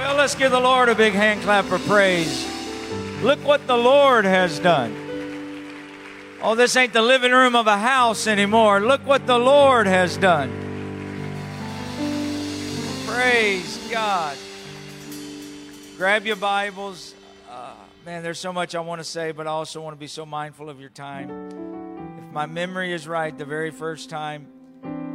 Well, 0.00 0.16
let's 0.16 0.34
give 0.34 0.50
the 0.50 0.58
Lord 0.58 0.88
a 0.88 0.94
big 0.94 1.12
hand 1.12 1.42
clap 1.42 1.66
for 1.66 1.78
praise. 1.80 2.48
Look 3.22 3.38
what 3.44 3.66
the 3.66 3.76
Lord 3.76 4.24
has 4.24 4.58
done. 4.58 4.96
Oh, 6.40 6.54
this 6.54 6.74
ain't 6.74 6.94
the 6.94 7.02
living 7.02 7.32
room 7.32 7.54
of 7.54 7.66
a 7.66 7.76
house 7.76 8.26
anymore. 8.26 8.80
Look 8.80 9.06
what 9.06 9.26
the 9.26 9.38
Lord 9.38 9.86
has 9.86 10.16
done. 10.16 10.50
Praise 13.06 13.76
God. 13.90 14.38
Grab 15.98 16.24
your 16.24 16.36
Bibles. 16.36 17.14
Uh, 17.50 17.74
man, 18.06 18.22
there's 18.22 18.38
so 18.38 18.54
much 18.54 18.74
I 18.74 18.80
want 18.80 19.00
to 19.02 19.04
say, 19.04 19.32
but 19.32 19.46
I 19.46 19.50
also 19.50 19.82
want 19.82 19.94
to 19.94 20.00
be 20.00 20.06
so 20.06 20.24
mindful 20.24 20.70
of 20.70 20.80
your 20.80 20.88
time. 20.88 21.28
If 22.18 22.32
my 22.32 22.46
memory 22.46 22.94
is 22.94 23.06
right, 23.06 23.36
the 23.36 23.44
very 23.44 23.70
first 23.70 24.08
time 24.08 24.46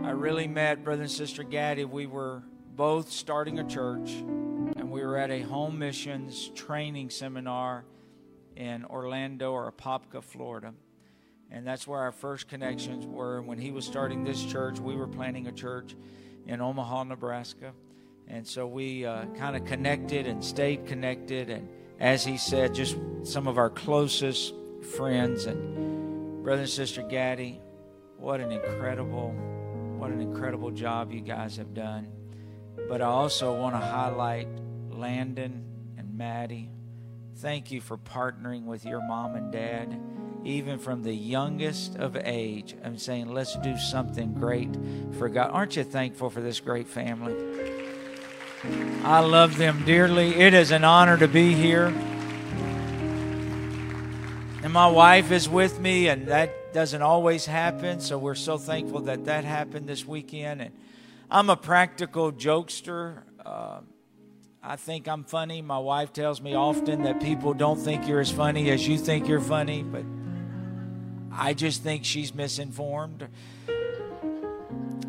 I 0.03 0.11
really 0.11 0.47
met 0.47 0.83
Brother 0.83 1.01
and 1.01 1.11
Sister 1.11 1.41
Gaddy, 1.41 1.85
we 1.85 2.05
were 2.05 2.43
both 2.75 3.11
starting 3.11 3.57
a 3.57 3.63
church, 3.63 4.11
and 4.85 4.93
we 4.93 5.01
were 5.01 5.17
at 5.17 5.31
a 5.31 5.41
home 5.41 5.79
missions 5.79 6.49
training 6.49 7.09
seminar 7.09 7.85
in 8.55 8.85
Orlando 8.85 9.51
or 9.51 9.71
Apopka, 9.71 10.23
Florida. 10.23 10.75
And 11.49 11.65
that's 11.65 11.87
where 11.87 12.01
our 12.01 12.11
first 12.11 12.47
connections 12.47 13.03
were. 13.07 13.41
When 13.41 13.57
he 13.57 13.71
was 13.71 13.83
starting 13.83 14.23
this 14.23 14.45
church, 14.45 14.79
we 14.79 14.95
were 14.95 15.07
planning 15.07 15.47
a 15.47 15.51
church 15.51 15.95
in 16.45 16.61
Omaha, 16.61 17.05
Nebraska. 17.05 17.73
And 18.27 18.45
so 18.45 18.67
we 18.67 19.07
uh, 19.07 19.25
kind 19.39 19.55
of 19.55 19.65
connected 19.65 20.27
and 20.27 20.45
stayed 20.45 20.85
connected. 20.85 21.49
And 21.49 21.67
as 21.99 22.23
he 22.23 22.37
said, 22.37 22.75
just 22.75 22.95
some 23.23 23.47
of 23.47 23.57
our 23.57 23.71
closest 23.71 24.53
friends. 24.95 25.47
And 25.47 26.43
brother 26.43 26.61
and 26.61 26.69
sister 26.69 27.01
Gaddy, 27.01 27.59
what 28.17 28.39
an 28.39 28.51
incredible, 28.51 29.31
what 29.97 30.11
an 30.11 30.21
incredible 30.21 30.69
job 30.69 31.11
you 31.11 31.21
guys 31.21 31.57
have 31.57 31.73
done. 31.73 32.07
But 32.87 33.01
I 33.01 33.05
also 33.05 33.59
want 33.59 33.73
to 33.73 33.79
highlight 33.79 34.47
Landon 34.95 35.63
and 35.97 36.17
Maddie. 36.17 36.69
Thank 37.37 37.71
you 37.71 37.81
for 37.81 37.97
partnering 37.97 38.63
with 38.63 38.85
your 38.85 39.05
mom 39.05 39.35
and 39.35 39.51
dad, 39.51 39.99
even 40.45 40.79
from 40.79 41.03
the 41.03 41.13
youngest 41.13 41.97
of 41.97 42.15
age. 42.15 42.75
I'm 42.83 42.97
saying, 42.97 43.27
let's 43.27 43.57
do 43.57 43.77
something 43.77 44.33
great 44.33 44.73
for 45.17 45.27
God. 45.27 45.51
Aren't 45.51 45.75
you 45.75 45.83
thankful 45.83 46.29
for 46.29 46.39
this 46.41 46.59
great 46.59 46.87
family? 46.87 47.35
I 49.03 49.19
love 49.19 49.57
them 49.57 49.83
dearly. 49.85 50.35
It 50.35 50.53
is 50.53 50.71
an 50.71 50.83
honor 50.83 51.17
to 51.17 51.27
be 51.27 51.53
here. 51.53 51.87
And 54.63 54.73
my 54.73 54.87
wife 54.87 55.31
is 55.31 55.47
with 55.47 55.79
me, 55.79 56.07
and 56.07 56.27
that 56.29 56.73
doesn't 56.73 57.01
always 57.01 57.45
happen. 57.45 57.99
So 57.99 58.17
we're 58.17 58.33
so 58.33 58.57
thankful 58.57 59.01
that 59.01 59.25
that 59.25 59.43
happened 59.43 59.87
this 59.87 60.05
weekend. 60.05 60.61
And 60.61 60.73
I'm 61.29 61.49
a 61.49 61.55
practical 61.55 62.31
jokester. 62.31 63.21
Uh, 63.45 63.81
I 64.67 64.77
think 64.77 65.07
I'm 65.07 65.23
funny. 65.23 65.61
My 65.61 65.77
wife 65.77 66.11
tells 66.11 66.41
me 66.41 66.55
often 66.55 67.03
that 67.03 67.21
people 67.21 67.53
don't 67.53 67.77
think 67.77 68.07
you're 68.07 68.19
as 68.19 68.31
funny 68.31 68.71
as 68.71 68.87
you 68.87 68.97
think 68.97 69.27
you're 69.27 69.39
funny, 69.39 69.83
but 69.83 70.03
I 71.31 71.53
just 71.53 71.83
think 71.83 72.03
she's 72.03 72.33
misinformed. 72.33 73.27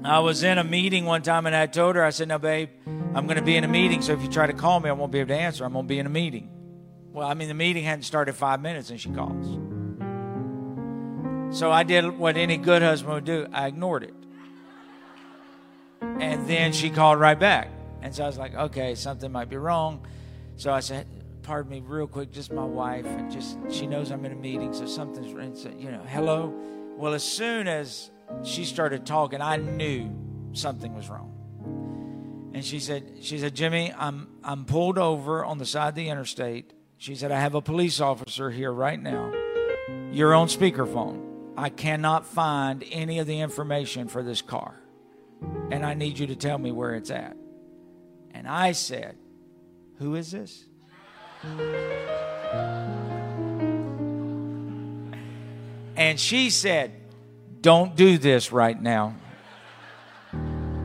I 0.05 0.19
was 0.19 0.43
in 0.43 0.59
a 0.59 0.65
meeting 0.65 1.07
one 1.07 1.23
time 1.23 1.47
and 1.47 1.57
I 1.57 1.65
told 1.67 1.97
her, 1.97 2.05
I 2.05 2.11
said, 2.11 2.29
Now, 2.29 2.37
babe, 2.37 2.69
I'm 3.15 3.27
going 3.27 3.39
to 3.39 3.45
be 3.45 3.57
in 3.57 3.65
a 3.65 3.69
meeting, 3.69 4.03
so 4.03 4.13
if 4.13 4.21
you 4.21 4.29
try 4.29 4.47
to 4.47 4.53
call 4.53 4.79
me, 4.79 4.91
I 4.91 4.93
won't 4.93 5.11
be 5.11 5.21
able 5.21 5.29
to 5.29 5.41
answer. 5.41 5.65
I'm 5.65 5.73
going 5.73 5.87
to 5.87 5.89
be 5.89 5.99
in 5.99 6.07
a 6.07 6.11
meeting. 6.11 6.51
Well, 7.15 7.27
I 7.27 7.33
mean, 7.33 7.49
the 7.49 7.55
meeting 7.55 7.83
hadn't 7.83 8.03
started 8.03 8.35
five 8.35 8.61
minutes 8.61 8.91
and 8.91 9.01
she 9.01 9.09
calls. 9.09 9.59
So 11.59 11.73
I 11.73 11.83
did 11.83 12.19
what 12.19 12.37
any 12.37 12.59
good 12.59 12.83
husband 12.83 13.15
would 13.15 13.25
do 13.25 13.47
I 13.55 13.69
ignored 13.69 14.03
it. 14.03 14.15
And 16.03 16.47
then 16.47 16.75
she 16.75 16.91
called 16.91 17.19
right 17.19 17.39
back. 17.39 17.71
And 18.07 18.15
so 18.15 18.23
I 18.23 18.29
was 18.29 18.39
like, 18.39 18.55
okay, 18.55 18.95
something 18.95 19.33
might 19.33 19.49
be 19.49 19.57
wrong. 19.57 20.07
So 20.55 20.73
I 20.73 20.79
said, 20.79 21.09
pardon 21.43 21.73
me, 21.73 21.83
real 21.85 22.07
quick, 22.07 22.31
just 22.31 22.53
my 22.53 22.65
wife, 22.65 23.05
and 23.05 23.33
just 23.33 23.59
she 23.69 23.89
knows 23.89 24.13
I'm 24.13 24.25
in 24.25 24.31
a 24.31 24.37
meeting, 24.37 24.73
so 24.73 24.87
something's, 24.87 25.33
and 25.33 25.59
so, 25.59 25.71
you 25.77 25.91
know, 25.91 26.05
hello. 26.07 26.55
Well, 26.97 27.15
as 27.15 27.25
soon 27.25 27.67
as 27.67 28.13
she 28.45 28.65
started 28.65 29.07
talking, 29.07 29.41
I 29.41 29.57
knew 29.57 30.09
something 30.53 30.95
was 30.95 31.09
wrong. 31.09 32.53
And 32.55 32.65
she 32.65 32.79
said, 32.79 33.15
she 33.23 33.41
said, 33.41 33.57
Jimmy, 33.57 33.93
I'm 33.93 34.29
I'm 34.45 34.67
pulled 34.67 34.99
over 34.99 35.45
on 35.45 35.59
the 35.59 35.67
side 35.67 35.89
of 35.89 35.95
the 35.97 36.09
interstate. 36.09 36.75
She 36.99 37.17
said, 37.17 37.33
I 37.33 37.41
have 37.41 37.57
a 37.57 37.61
police 37.61 38.01
officer 38.01 38.53
here 38.53 38.71
right 38.71 39.03
now. 39.03 39.33
You're 40.13 40.33
on 40.33 40.47
speakerphone. 40.47 41.51
I 41.57 41.71
cannot 41.71 42.25
find 42.25 42.85
any 42.93 43.19
of 43.19 43.27
the 43.27 43.41
information 43.41 44.07
for 44.07 44.23
this 44.23 44.43
car. 44.43 44.77
And 45.73 45.85
I 45.85 45.95
need 45.95 46.21
you 46.21 46.29
to 46.29 46.37
tell 46.37 46.59
me 46.59 46.71
where 46.71 46.95
it's 46.95 47.11
at. 47.11 47.37
And 48.37 48.47
I 48.47 48.73
said, 48.73 49.17
Who 49.99 50.15
is 50.15 50.31
this? 50.31 50.63
And 55.97 56.21
she 56.21 56.51
said, 56.51 56.93
Don't 57.63 57.97
do 57.97 58.19
this 58.19 58.53
right 58.53 58.81
now. 58.81 59.15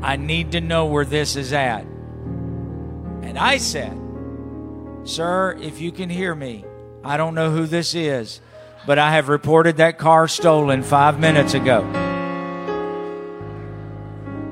I 0.01 0.15
need 0.15 0.53
to 0.53 0.61
know 0.61 0.85
where 0.85 1.03
this 1.03 1.35
is 1.35 1.51
at. 1.51 1.81
And 1.81 3.37
I 3.37 3.57
said, 3.57 3.99
Sir, 5.03 5.57
if 5.61 5.81
you 5.81 5.91
can 5.91 6.09
hear 6.09 6.33
me, 6.33 6.63
I 7.03 7.17
don't 7.17 7.35
know 7.35 7.51
who 7.51 7.65
this 7.65 7.93
is, 7.93 8.39
but 8.87 8.97
I 8.97 9.11
have 9.11 9.27
reported 9.27 9.75
that 9.77 9.97
car 9.97 10.29
stolen 10.29 10.83
five 10.83 11.19
minutes 11.19 11.53
ago. 11.53 11.81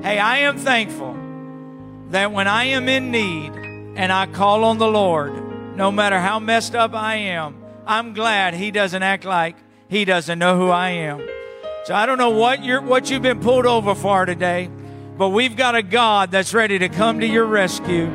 Hey, 0.02 0.18
I 0.18 0.40
am 0.40 0.58
thankful 0.58 1.19
that 2.10 2.32
when 2.32 2.48
I 2.48 2.64
am 2.64 2.88
in 2.88 3.10
need 3.10 3.52
and 3.96 4.12
I 4.12 4.26
call 4.26 4.64
on 4.64 4.78
the 4.78 4.88
Lord, 4.88 5.76
no 5.76 5.90
matter 5.90 6.18
how 6.18 6.38
messed 6.38 6.74
up 6.74 6.94
I 6.94 7.16
am, 7.16 7.56
I'm 7.86 8.14
glad 8.14 8.54
He 8.54 8.70
doesn't 8.70 9.02
act 9.02 9.24
like 9.24 9.56
He 9.88 10.04
doesn't 10.04 10.38
know 10.38 10.56
who 10.56 10.68
I 10.68 10.90
am. 10.90 11.26
So 11.84 11.94
I 11.94 12.06
don't 12.06 12.18
know 12.18 12.30
what 12.30 12.62
you're 12.62 12.82
what 12.82 13.10
you've 13.10 13.22
been 13.22 13.40
pulled 13.40 13.66
over 13.66 13.94
for 13.94 14.26
today, 14.26 14.68
but 15.16 15.30
we've 15.30 15.56
got 15.56 15.74
a 15.74 15.82
God 15.82 16.30
that's 16.30 16.52
ready 16.52 16.78
to 16.78 16.88
come 16.88 17.20
to 17.20 17.26
your 17.26 17.46
rescue. 17.46 18.10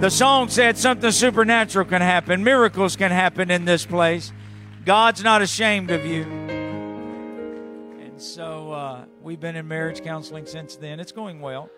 The 0.00 0.10
song 0.10 0.48
said 0.48 0.78
something 0.78 1.10
supernatural 1.10 1.86
can 1.86 2.02
happen, 2.02 2.42
miracles 2.44 2.96
can 2.96 3.10
happen 3.10 3.50
in 3.50 3.64
this 3.64 3.84
place. 3.84 4.32
God's 4.84 5.24
not 5.24 5.42
ashamed 5.42 5.90
of 5.90 6.04
you. 6.04 6.22
And 8.00 8.20
so 8.20 8.72
uh, 8.72 9.04
we've 9.22 9.40
been 9.40 9.56
in 9.56 9.66
marriage 9.66 10.02
counseling 10.02 10.46
since 10.46 10.76
then. 10.76 11.00
It's 11.00 11.12
going 11.12 11.40
well. 11.40 11.70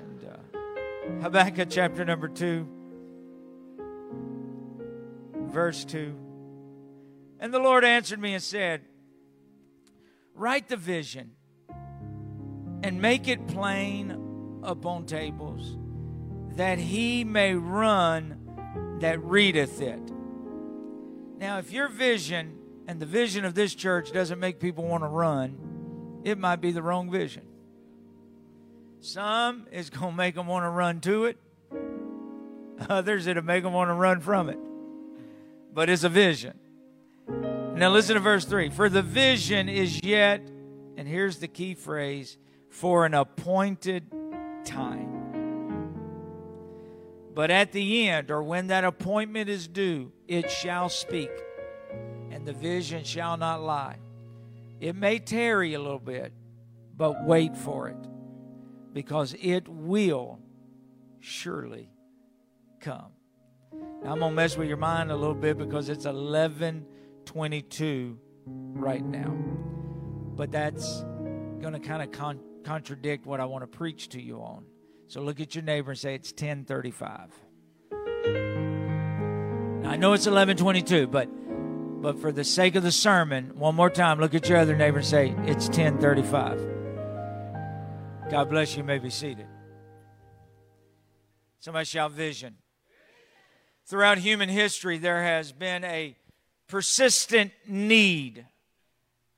And 0.00 0.24
uh, 0.24 0.36
Habakkuk 1.22 1.68
chapter 1.68 2.04
number 2.04 2.28
2, 2.28 2.68
verse 5.48 5.84
2. 5.84 6.14
And 7.40 7.52
the 7.52 7.58
Lord 7.58 7.84
answered 7.84 8.20
me 8.20 8.34
and 8.34 8.42
said, 8.42 8.82
Write 10.34 10.68
the 10.68 10.76
vision 10.76 11.32
and 12.84 13.02
make 13.02 13.26
it 13.26 13.48
plain 13.48 14.60
upon 14.62 15.06
tables, 15.06 15.76
that 16.56 16.78
he 16.78 17.24
may 17.24 17.54
run 17.54 18.98
that 19.00 19.20
readeth 19.22 19.80
it. 19.80 20.12
Now, 21.38 21.58
if 21.58 21.72
your 21.72 21.88
vision 21.88 22.58
and 22.86 23.00
the 23.00 23.06
vision 23.06 23.44
of 23.44 23.54
this 23.54 23.74
church 23.74 24.12
doesn't 24.12 24.38
make 24.38 24.60
people 24.60 24.84
want 24.84 25.02
to 25.02 25.08
run, 25.08 26.20
it 26.22 26.38
might 26.38 26.60
be 26.60 26.70
the 26.70 26.82
wrong 26.82 27.10
vision. 27.10 27.47
Some 29.00 29.66
is 29.70 29.90
going 29.90 30.12
to 30.12 30.16
make 30.16 30.34
them 30.34 30.46
want 30.46 30.64
to 30.64 30.70
run 30.70 31.00
to 31.02 31.26
it. 31.26 31.38
Others 32.88 33.26
it'll 33.26 33.44
make 33.44 33.62
them 33.62 33.72
want 33.72 33.90
to 33.90 33.94
run 33.94 34.20
from 34.20 34.48
it. 34.48 34.58
But 35.72 35.88
it's 35.88 36.04
a 36.04 36.08
vision. 36.08 36.58
Now 37.28 37.90
listen 37.90 38.14
to 38.14 38.20
verse 38.20 38.44
3. 38.44 38.70
For 38.70 38.88
the 38.88 39.02
vision 39.02 39.68
is 39.68 40.02
yet, 40.02 40.40
and 40.96 41.06
here's 41.06 41.38
the 41.38 41.46
key 41.46 41.74
phrase, 41.74 42.36
for 42.70 43.06
an 43.06 43.14
appointed 43.14 44.04
time. 44.64 45.14
But 47.34 47.52
at 47.52 47.70
the 47.70 48.08
end, 48.08 48.32
or 48.32 48.42
when 48.42 48.66
that 48.66 48.82
appointment 48.82 49.48
is 49.48 49.68
due, 49.68 50.10
it 50.26 50.50
shall 50.50 50.88
speak, 50.88 51.30
and 52.32 52.44
the 52.44 52.52
vision 52.52 53.04
shall 53.04 53.36
not 53.36 53.62
lie. 53.62 53.98
It 54.80 54.96
may 54.96 55.20
tarry 55.20 55.74
a 55.74 55.78
little 55.78 56.00
bit, 56.00 56.32
but 56.96 57.24
wait 57.24 57.56
for 57.56 57.88
it 57.88 57.96
because 58.92 59.34
it 59.40 59.66
will 59.68 60.40
surely 61.20 61.90
come. 62.80 63.12
Now, 64.02 64.12
I'm 64.12 64.20
going 64.20 64.32
to 64.32 64.36
mess 64.36 64.56
with 64.56 64.68
your 64.68 64.76
mind 64.76 65.10
a 65.10 65.16
little 65.16 65.34
bit 65.34 65.58
because 65.58 65.88
it's 65.88 66.04
1122 66.04 68.18
right 68.46 69.04
now. 69.04 69.36
But 70.36 70.52
that's 70.52 71.02
going 71.60 71.72
to 71.72 71.80
kind 71.80 72.02
of 72.02 72.12
con- 72.12 72.40
contradict 72.64 73.26
what 73.26 73.40
I 73.40 73.44
want 73.44 73.62
to 73.62 73.66
preach 73.66 74.10
to 74.10 74.22
you 74.22 74.40
on. 74.40 74.64
So 75.08 75.22
look 75.22 75.40
at 75.40 75.54
your 75.54 75.64
neighbor 75.64 75.90
and 75.90 75.98
say 75.98 76.14
it's 76.14 76.30
1035. 76.30 77.30
Now, 79.82 79.90
I 79.90 79.96
know 79.96 80.12
it's 80.12 80.26
1122, 80.26 81.08
but 81.08 81.28
but 82.00 82.20
for 82.20 82.30
the 82.30 82.44
sake 82.44 82.76
of 82.76 82.84
the 82.84 82.92
sermon, 82.92 83.56
one 83.56 83.74
more 83.74 83.90
time, 83.90 84.20
look 84.20 84.32
at 84.32 84.48
your 84.48 84.58
other 84.58 84.76
neighbor 84.76 84.98
and 84.98 85.06
say 85.06 85.34
it's 85.46 85.66
1035. 85.66 86.77
God 88.30 88.50
bless 88.50 88.72
you. 88.74 88.78
you 88.78 88.84
may 88.84 88.98
be 88.98 89.08
seated. 89.08 89.46
Somebody 91.60 91.86
shout 91.86 92.12
vision. 92.12 92.56
Throughout 93.86 94.18
human 94.18 94.50
history, 94.50 94.98
there 94.98 95.22
has 95.22 95.50
been 95.50 95.82
a 95.82 96.14
persistent 96.66 97.52
need 97.66 98.44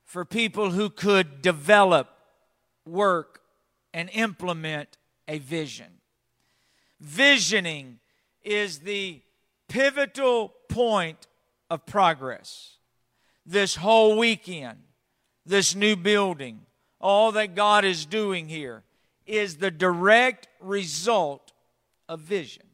for 0.05 0.25
people 0.25 0.73
who 0.73 0.91
could 0.91 1.41
develop, 1.41 2.09
work, 2.85 3.43
and 3.95 4.11
implement 4.13 4.99
a 5.29 5.39
vision. 5.39 6.01
Visioning 6.99 8.01
is 8.43 8.81
the 8.81 9.23
pivotal 9.69 10.53
point 10.69 11.29
of 11.71 11.87
progress. 11.87 12.79
This 13.47 13.77
whole 13.77 14.19
weekend, 14.19 14.81
this 15.47 15.77
new 15.77 15.95
building, 15.95 16.67
all 17.01 17.33
that 17.33 17.55
God 17.55 17.85
is 17.85 18.05
doing 18.05 18.49
here 18.49 18.83
is 19.27 19.57
the 19.57 19.71
direct 19.71 20.49
result 20.61 21.53
of 22.09 22.21
vision. 22.21 22.65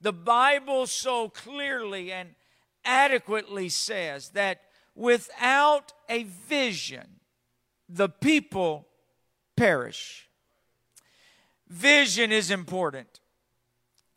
The 0.00 0.12
Bible 0.12 0.86
so 0.86 1.28
clearly 1.28 2.12
and 2.12 2.34
adequately 2.84 3.68
says 3.70 4.30
that 4.30 4.60
without 4.94 5.92
a 6.08 6.24
vision, 6.24 7.20
the 7.88 8.08
people 8.08 8.86
perish. 9.56 10.28
Vision 11.68 12.32
is 12.32 12.50
important. 12.50 13.20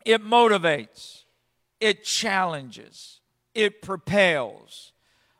It 0.04 0.22
motivates, 0.22 1.24
it 1.80 2.04
challenges, 2.04 3.20
it 3.54 3.82
propels. 3.82 4.92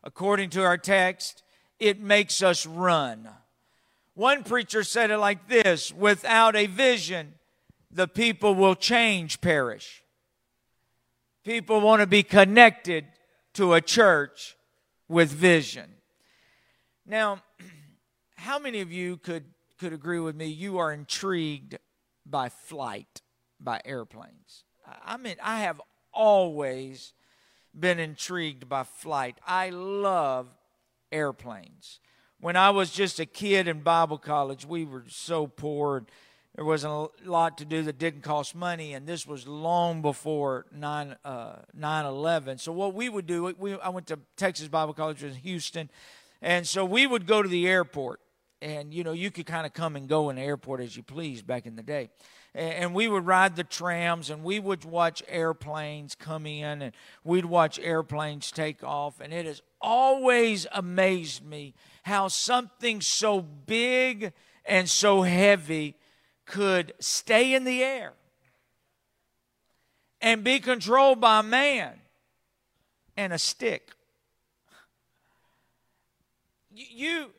According 0.02 0.50
to 0.50 0.62
our 0.62 0.78
text, 0.78 1.42
it 1.78 2.00
makes 2.00 2.42
us 2.42 2.66
run. 2.66 3.28
One 4.14 4.42
preacher 4.42 4.82
said 4.82 5.10
it 5.10 5.18
like 5.18 5.48
this 5.48 5.92
without 5.92 6.56
a 6.56 6.66
vision, 6.66 7.34
the 7.90 8.08
people 8.08 8.54
will 8.54 8.74
change, 8.74 9.40
perish. 9.40 10.02
People 11.44 11.80
want 11.80 12.00
to 12.00 12.06
be 12.06 12.22
connected 12.22 13.06
to 13.54 13.74
a 13.74 13.80
church 13.80 14.56
with 15.08 15.30
vision. 15.30 15.90
Now, 17.06 17.42
how 18.36 18.58
many 18.58 18.80
of 18.80 18.92
you 18.92 19.16
could, 19.16 19.44
could 19.78 19.92
agree 19.92 20.20
with 20.20 20.36
me? 20.36 20.46
You 20.46 20.78
are 20.78 20.92
intrigued 20.92 21.78
by 22.26 22.48
flight, 22.48 23.22
by 23.60 23.80
airplanes. 23.84 24.64
I 25.04 25.16
mean, 25.16 25.36
I 25.42 25.60
have 25.60 25.80
always 26.12 27.12
been 27.78 27.98
intrigued 27.98 28.68
by 28.68 28.84
flight. 28.84 29.38
I 29.46 29.70
love 29.70 30.48
airplanes. 31.12 32.00
When 32.40 32.56
I 32.56 32.70
was 32.70 32.90
just 32.90 33.18
a 33.18 33.26
kid 33.26 33.66
in 33.66 33.80
Bible 33.80 34.18
college, 34.18 34.64
we 34.64 34.84
were 34.84 35.04
so 35.08 35.46
poor. 35.46 36.04
There 36.54 36.64
wasn't 36.64 36.92
a 36.92 37.30
lot 37.30 37.58
to 37.58 37.64
do 37.64 37.82
that 37.82 37.98
didn't 37.98 38.22
cost 38.22 38.54
money, 38.54 38.94
and 38.94 39.06
this 39.06 39.26
was 39.26 39.46
long 39.46 40.02
before 40.02 40.66
9 40.72 41.16
uh, 41.24 41.56
11. 41.74 42.58
So, 42.58 42.72
what 42.72 42.94
we 42.94 43.08
would 43.08 43.26
do, 43.26 43.54
we, 43.58 43.74
I 43.78 43.88
went 43.88 44.06
to 44.08 44.18
Texas 44.36 44.68
Bible 44.68 44.94
College 44.94 45.22
in 45.24 45.34
Houston, 45.34 45.90
and 46.40 46.66
so 46.66 46.84
we 46.84 47.06
would 47.06 47.26
go 47.26 47.42
to 47.42 47.48
the 47.48 47.66
airport. 47.68 48.20
And, 48.60 48.92
you 48.92 49.04
know, 49.04 49.12
you 49.12 49.30
could 49.30 49.46
kind 49.46 49.66
of 49.66 49.72
come 49.72 49.94
and 49.94 50.08
go 50.08 50.30
in 50.30 50.36
the 50.36 50.42
airport 50.42 50.80
as 50.80 50.96
you 50.96 51.04
please 51.04 51.42
back 51.42 51.64
in 51.64 51.76
the 51.76 51.82
day 51.82 52.10
and 52.58 52.94
we 52.94 53.06
would 53.06 53.24
ride 53.24 53.54
the 53.54 53.64
trams 53.64 54.30
and 54.30 54.42
we 54.42 54.58
would 54.58 54.84
watch 54.84 55.22
airplanes 55.28 56.14
come 56.16 56.44
in 56.44 56.82
and 56.82 56.92
we'd 57.22 57.44
watch 57.44 57.78
airplanes 57.78 58.50
take 58.50 58.82
off. 58.82 59.20
And 59.20 59.32
it 59.32 59.46
has 59.46 59.62
always 59.80 60.66
amazed 60.72 61.44
me 61.44 61.74
how 62.02 62.28
something 62.28 63.00
so 63.00 63.40
big 63.40 64.32
and 64.64 64.88
so 64.88 65.22
heavy 65.22 65.94
could 66.46 66.92
stay 66.98 67.54
in 67.54 67.64
the 67.64 67.82
air 67.82 68.12
and 70.20 70.42
be 70.42 70.58
controlled 70.58 71.20
by 71.20 71.42
man 71.42 71.92
and 73.16 73.32
a 73.32 73.38
stick. 73.38 73.92
You, 76.74 76.86
you 76.90 77.30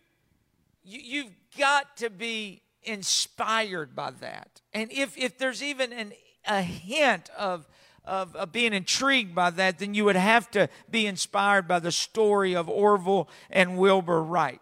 you've 0.83 1.36
got 1.57 1.98
to 1.98 2.10
be 2.10 2.62
inspired 2.84 3.96
by 3.96 4.12
that. 4.22 4.62
And 4.74 4.92
if, 4.92 5.18
if 5.18 5.38
there's 5.38 5.64
even 5.64 5.92
an, 5.94 6.14
a 6.48 6.62
hint 6.62 7.30
of, 7.38 7.68
of, 8.06 8.36
of, 8.36 8.52
being 8.52 8.74
intrigued 8.74 9.36
by 9.36 9.50
that, 9.52 9.80
then 9.80 9.94
you 9.94 10.06
would 10.06 10.16
have 10.16 10.50
to 10.52 10.70
be 10.90 11.06
inspired 11.06 11.68
by 11.68 11.80
the 11.80 11.92
story 11.92 12.56
of 12.56 12.70
Orville 12.70 13.30
and 13.50 13.78
Wilbur 13.78 14.24
Wright. 14.24 14.62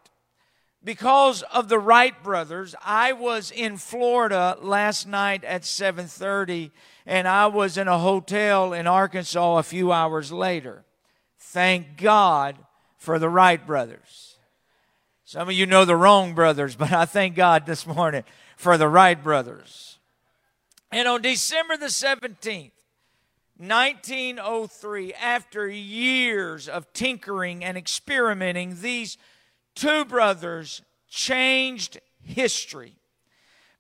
Because 0.84 1.42
of 1.44 1.70
the 1.70 1.80
Wright 1.80 2.22
brothers, 2.24 2.76
I 2.84 3.14
was 3.14 3.52
in 3.52 3.78
Florida 3.78 4.58
last 4.62 5.08
night 5.08 5.44
at 5.44 5.64
7:30 5.64 6.72
and 7.06 7.28
I 7.28 7.48
was 7.48 7.78
in 7.78 7.88
a 7.88 7.98
hotel 7.98 8.74
in 8.74 8.86
Arkansas 8.86 9.58
a 9.58 9.64
few 9.64 9.92
hours 9.92 10.32
later. 10.32 10.84
Thank 11.40 11.98
God 11.98 12.58
for 12.98 13.18
the 13.18 13.30
Wright 13.30 13.66
brothers. 13.66 14.27
Some 15.28 15.50
of 15.50 15.56
you 15.56 15.66
know 15.66 15.84
the 15.84 15.98
wrong 15.98 16.34
brothers, 16.36 16.78
but 16.78 16.94
I 16.94 17.04
thank 17.04 17.36
God 17.36 17.66
this 17.66 17.86
morning 17.86 18.24
for 18.56 18.78
the 18.78 18.88
right 18.88 19.22
brothers. 19.22 20.00
And 20.90 21.06
on 21.06 21.22
December 21.22 21.76
the 21.76 21.88
17th, 21.88 22.72
1903, 23.58 25.14
after 25.16 25.68
years 25.68 26.70
of 26.70 26.94
tinkering 26.94 27.66
and 27.66 27.78
experimenting, 27.78 28.80
these 28.80 29.18
two 29.76 30.06
brothers 30.06 30.82
changed 31.10 32.00
history 32.22 32.94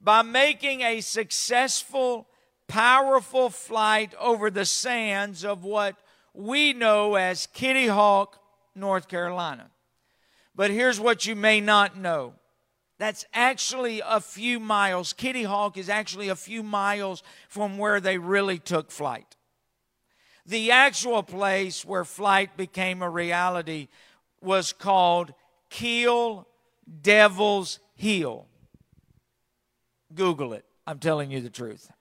by 0.02 0.24
making 0.24 0.82
a 0.82 1.00
successful, 1.00 2.28
powerful 2.68 3.50
flight 3.50 4.14
over 4.20 4.50
the 4.50 4.66
sands 4.66 5.46
of 5.46 5.64
what 5.64 5.96
we 6.34 6.74
know 6.74 7.16
as 7.16 7.48
Kitty 7.54 7.88
Hawk, 7.88 8.38
North 8.76 9.08
Carolina. 9.08 9.72
But 10.58 10.72
here's 10.72 11.00
what 11.00 11.28
you 11.28 11.36
may 11.36 11.62
not 11.62 11.96
know. 11.98 12.34
That's 12.98 13.26
actually 13.32 14.02
a 14.04 14.20
few 14.20 14.60
miles. 14.60 15.14
Kitty 15.14 15.44
Hawk 15.44 15.78
is 15.78 15.88
actually 15.88 16.30
a 16.30 16.36
few 16.36 16.64
miles 16.64 17.22
from 17.48 17.78
where 17.78 18.02
they 18.02 18.18
really 18.18 18.58
took 18.58 18.90
flight. 18.90 19.36
The 20.48 20.72
actual 20.72 21.22
place 21.22 21.86
where 21.86 22.04
flight 22.04 22.58
became 22.58 23.04
a 23.04 23.10
reality 23.10 23.88
was 24.42 24.74
called 24.74 25.32
Kill 25.70 26.48
Devil's 27.02 27.80
Hill. 27.94 28.48
Google 30.16 30.54
it. 30.54 30.66
I'm 30.88 30.98
telling 30.98 31.30
you 31.30 31.40
the 31.40 31.52
truth. 31.52 31.92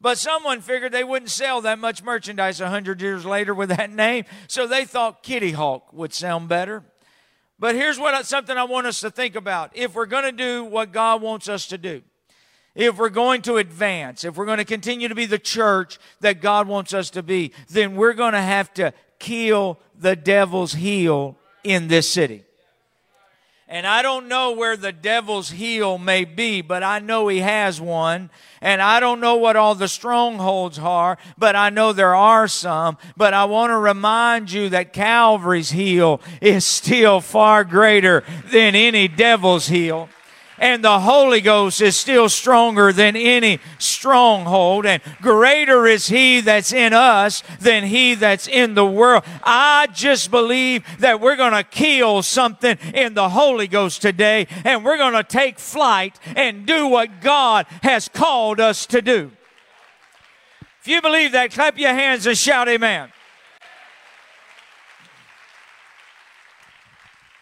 But 0.00 0.18
someone 0.18 0.60
figured 0.60 0.92
they 0.92 1.02
wouldn't 1.02 1.30
sell 1.30 1.60
that 1.62 1.80
much 1.80 2.04
merchandise 2.04 2.60
100 2.60 3.02
years 3.02 3.26
later 3.26 3.54
with 3.54 3.70
that 3.70 3.90
name, 3.90 4.24
so 4.46 4.68
they 4.68 4.84
thought 4.84 5.24
Kitty 5.24 5.50
Hawk 5.52 5.92
would 5.92 6.14
sound 6.14 6.48
better. 6.48 6.84
But 7.60 7.74
here's 7.74 7.98
what 7.98 8.24
something 8.24 8.56
I 8.56 8.64
want 8.64 8.86
us 8.86 9.00
to 9.00 9.10
think 9.10 9.36
about. 9.36 9.72
If 9.74 9.94
we're 9.94 10.06
going 10.06 10.24
to 10.24 10.32
do 10.32 10.64
what 10.64 10.92
God 10.92 11.20
wants 11.20 11.46
us 11.46 11.66
to 11.66 11.78
do, 11.78 12.00
if 12.74 12.96
we're 12.96 13.10
going 13.10 13.42
to 13.42 13.58
advance, 13.58 14.24
if 14.24 14.36
we're 14.36 14.46
going 14.46 14.58
to 14.58 14.64
continue 14.64 15.08
to 15.08 15.14
be 15.14 15.26
the 15.26 15.38
church 15.38 15.98
that 16.20 16.40
God 16.40 16.66
wants 16.66 16.94
us 16.94 17.10
to 17.10 17.22
be, 17.22 17.52
then 17.68 17.96
we're 17.96 18.14
going 18.14 18.32
to 18.32 18.40
have 18.40 18.72
to 18.74 18.94
kill 19.18 19.78
the 19.94 20.16
devil's 20.16 20.72
heel 20.72 21.36
in 21.62 21.88
this 21.88 22.08
city. 22.08 22.44
And 23.72 23.86
I 23.86 24.02
don't 24.02 24.26
know 24.26 24.50
where 24.50 24.76
the 24.76 24.90
devil's 24.90 25.50
heel 25.50 25.96
may 25.96 26.24
be, 26.24 26.60
but 26.60 26.82
I 26.82 26.98
know 26.98 27.28
he 27.28 27.38
has 27.38 27.80
one. 27.80 28.28
And 28.60 28.82
I 28.82 28.98
don't 28.98 29.20
know 29.20 29.36
what 29.36 29.54
all 29.54 29.76
the 29.76 29.86
strongholds 29.86 30.76
are, 30.76 31.18
but 31.38 31.54
I 31.54 31.70
know 31.70 31.92
there 31.92 32.16
are 32.16 32.48
some. 32.48 32.98
But 33.16 33.32
I 33.32 33.44
want 33.44 33.70
to 33.70 33.78
remind 33.78 34.50
you 34.50 34.70
that 34.70 34.92
Calvary's 34.92 35.70
heel 35.70 36.20
is 36.40 36.66
still 36.66 37.20
far 37.20 37.62
greater 37.62 38.24
than 38.50 38.74
any 38.74 39.06
devil's 39.06 39.68
heel 39.68 40.08
and 40.60 40.84
the 40.84 41.00
Holy 41.00 41.40
Ghost 41.40 41.80
is 41.80 41.96
still 41.96 42.28
stronger 42.28 42.92
than 42.92 43.16
any 43.16 43.58
stronghold, 43.78 44.86
and 44.86 45.02
greater 45.20 45.86
is 45.86 46.06
He 46.06 46.40
that's 46.42 46.72
in 46.72 46.92
us 46.92 47.42
than 47.58 47.84
He 47.84 48.14
that's 48.14 48.46
in 48.46 48.74
the 48.74 48.86
world. 48.86 49.24
I 49.42 49.88
just 49.92 50.30
believe 50.30 50.84
that 51.00 51.20
we're 51.20 51.36
going 51.36 51.54
to 51.54 51.64
kill 51.64 52.22
something 52.22 52.78
in 52.94 53.14
the 53.14 53.30
Holy 53.30 53.66
Ghost 53.66 54.02
today, 54.02 54.46
and 54.64 54.84
we're 54.84 54.98
going 54.98 55.14
to 55.14 55.24
take 55.24 55.58
flight 55.58 56.20
and 56.36 56.66
do 56.66 56.86
what 56.86 57.22
God 57.22 57.66
has 57.82 58.08
called 58.08 58.60
us 58.60 58.84
to 58.86 59.00
do. 59.00 59.32
If 60.82 60.88
you 60.88 61.00
believe 61.00 61.32
that, 61.32 61.52
clap 61.52 61.78
your 61.78 61.94
hands 61.94 62.26
and 62.26 62.36
shout, 62.36 62.68
Amen. 62.68 63.10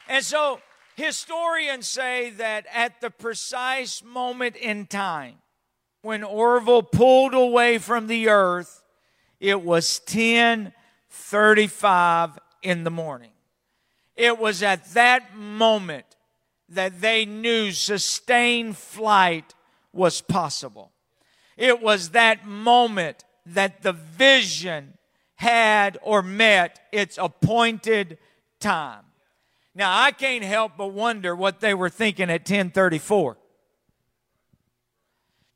And 0.08 0.24
so, 0.24 0.60
Historians 0.98 1.86
say 1.86 2.30
that 2.30 2.66
at 2.74 3.00
the 3.00 3.08
precise 3.08 4.02
moment 4.02 4.56
in 4.56 4.84
time 4.84 5.36
when 6.02 6.24
Orville 6.24 6.82
pulled 6.82 7.34
away 7.34 7.78
from 7.78 8.08
the 8.08 8.28
earth, 8.28 8.82
it 9.38 9.62
was 9.62 10.00
10:35 10.00 12.36
in 12.62 12.82
the 12.82 12.90
morning. 12.90 13.30
It 14.16 14.40
was 14.40 14.64
at 14.64 14.92
that 14.94 15.36
moment 15.36 16.16
that 16.68 17.00
they 17.00 17.24
knew 17.24 17.70
sustained 17.70 18.76
flight 18.76 19.54
was 19.92 20.20
possible. 20.20 20.90
It 21.56 21.80
was 21.80 22.10
that 22.10 22.44
moment 22.44 23.22
that 23.46 23.82
the 23.82 23.92
vision 23.92 24.98
had 25.36 25.96
or 26.02 26.22
met 26.22 26.88
its 26.90 27.18
appointed 27.18 28.18
time. 28.58 29.07
Now 29.78 29.96
I 29.96 30.10
can't 30.10 30.42
help 30.42 30.72
but 30.76 30.88
wonder 30.88 31.36
what 31.36 31.60
they 31.60 31.72
were 31.72 31.88
thinking 31.88 32.30
at 32.30 32.40
1034. 32.40 33.38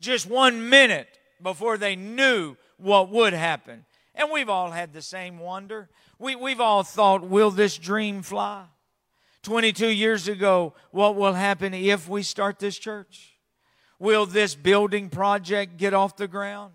Just 0.01 0.31
one 0.31 0.69
minute 0.69 1.19
before 1.43 1.77
they 1.77 1.97
knew 1.97 2.57
what 2.77 3.11
would 3.11 3.33
happen. 3.33 3.85
And 4.15 4.31
we've 4.31 4.49
all 4.49 4.71
had 4.71 4.93
the 4.93 5.03
same 5.03 5.41
wonder. 5.41 5.89
We, 6.21 6.37
we've 6.37 6.61
all 6.61 6.85
thought, 6.85 7.29
will 7.29 7.51
this 7.51 7.77
dream 7.77 8.23
fly? 8.23 8.67
22 9.43 9.89
years 9.89 10.29
ago, 10.29 10.75
what 10.93 11.17
will 11.17 11.33
happen 11.33 11.75
if 11.75 12.09
we 12.09 12.23
start 12.23 12.61
this 12.61 12.79
church? 12.79 13.37
Will 13.99 14.25
this 14.25 14.55
building 14.55 15.09
project 15.09 15.79
get 15.79 15.95
off 15.95 16.17
the 16.17 16.29
ground? 16.29 16.75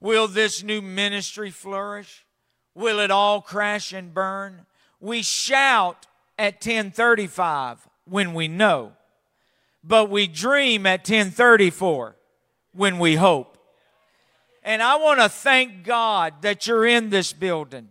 Will 0.00 0.28
this 0.28 0.62
new 0.62 0.82
ministry 0.82 1.50
flourish? 1.50 2.26
Will 2.74 3.00
it 3.00 3.10
all 3.10 3.40
crash 3.40 3.94
and 3.94 4.12
burn? 4.12 4.66
We 5.00 5.22
shout 5.22 6.07
at 6.38 6.54
1035 6.54 7.86
when 8.04 8.32
we 8.32 8.48
know, 8.48 8.92
but 9.82 10.08
we 10.08 10.26
dream 10.26 10.86
at 10.86 11.00
1034 11.00 12.16
when 12.72 12.98
we 12.98 13.16
hope. 13.16 13.58
And 14.62 14.82
I 14.82 14.96
want 14.96 15.20
to 15.20 15.28
thank 15.28 15.84
God 15.84 16.42
that 16.42 16.66
you're 16.66 16.86
in 16.86 17.10
this 17.10 17.32
building. 17.32 17.88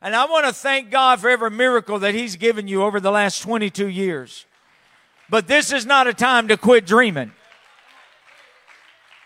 And 0.00 0.14
I 0.14 0.26
want 0.26 0.46
to 0.46 0.52
thank 0.52 0.90
God 0.90 1.20
for 1.20 1.28
every 1.28 1.50
miracle 1.50 1.98
that 2.00 2.14
He's 2.14 2.36
given 2.36 2.68
you 2.68 2.82
over 2.82 3.00
the 3.00 3.10
last 3.10 3.42
22 3.42 3.88
years. 3.88 4.46
But 5.28 5.48
this 5.48 5.72
is 5.72 5.84
not 5.84 6.06
a 6.06 6.14
time 6.14 6.48
to 6.48 6.56
quit 6.56 6.86
dreaming. 6.86 7.32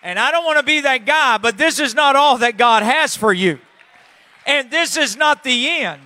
And 0.02 0.18
I 0.18 0.32
don't 0.32 0.44
want 0.44 0.58
to 0.58 0.64
be 0.64 0.80
that 0.80 1.04
guy, 1.06 1.38
but 1.38 1.58
this 1.58 1.78
is 1.78 1.94
not 1.94 2.16
all 2.16 2.38
that 2.38 2.56
God 2.56 2.82
has 2.82 3.16
for 3.16 3.32
you. 3.32 3.60
And 4.46 4.70
this 4.70 4.96
is 4.96 5.16
not 5.16 5.44
the 5.44 5.68
end. 5.68 6.00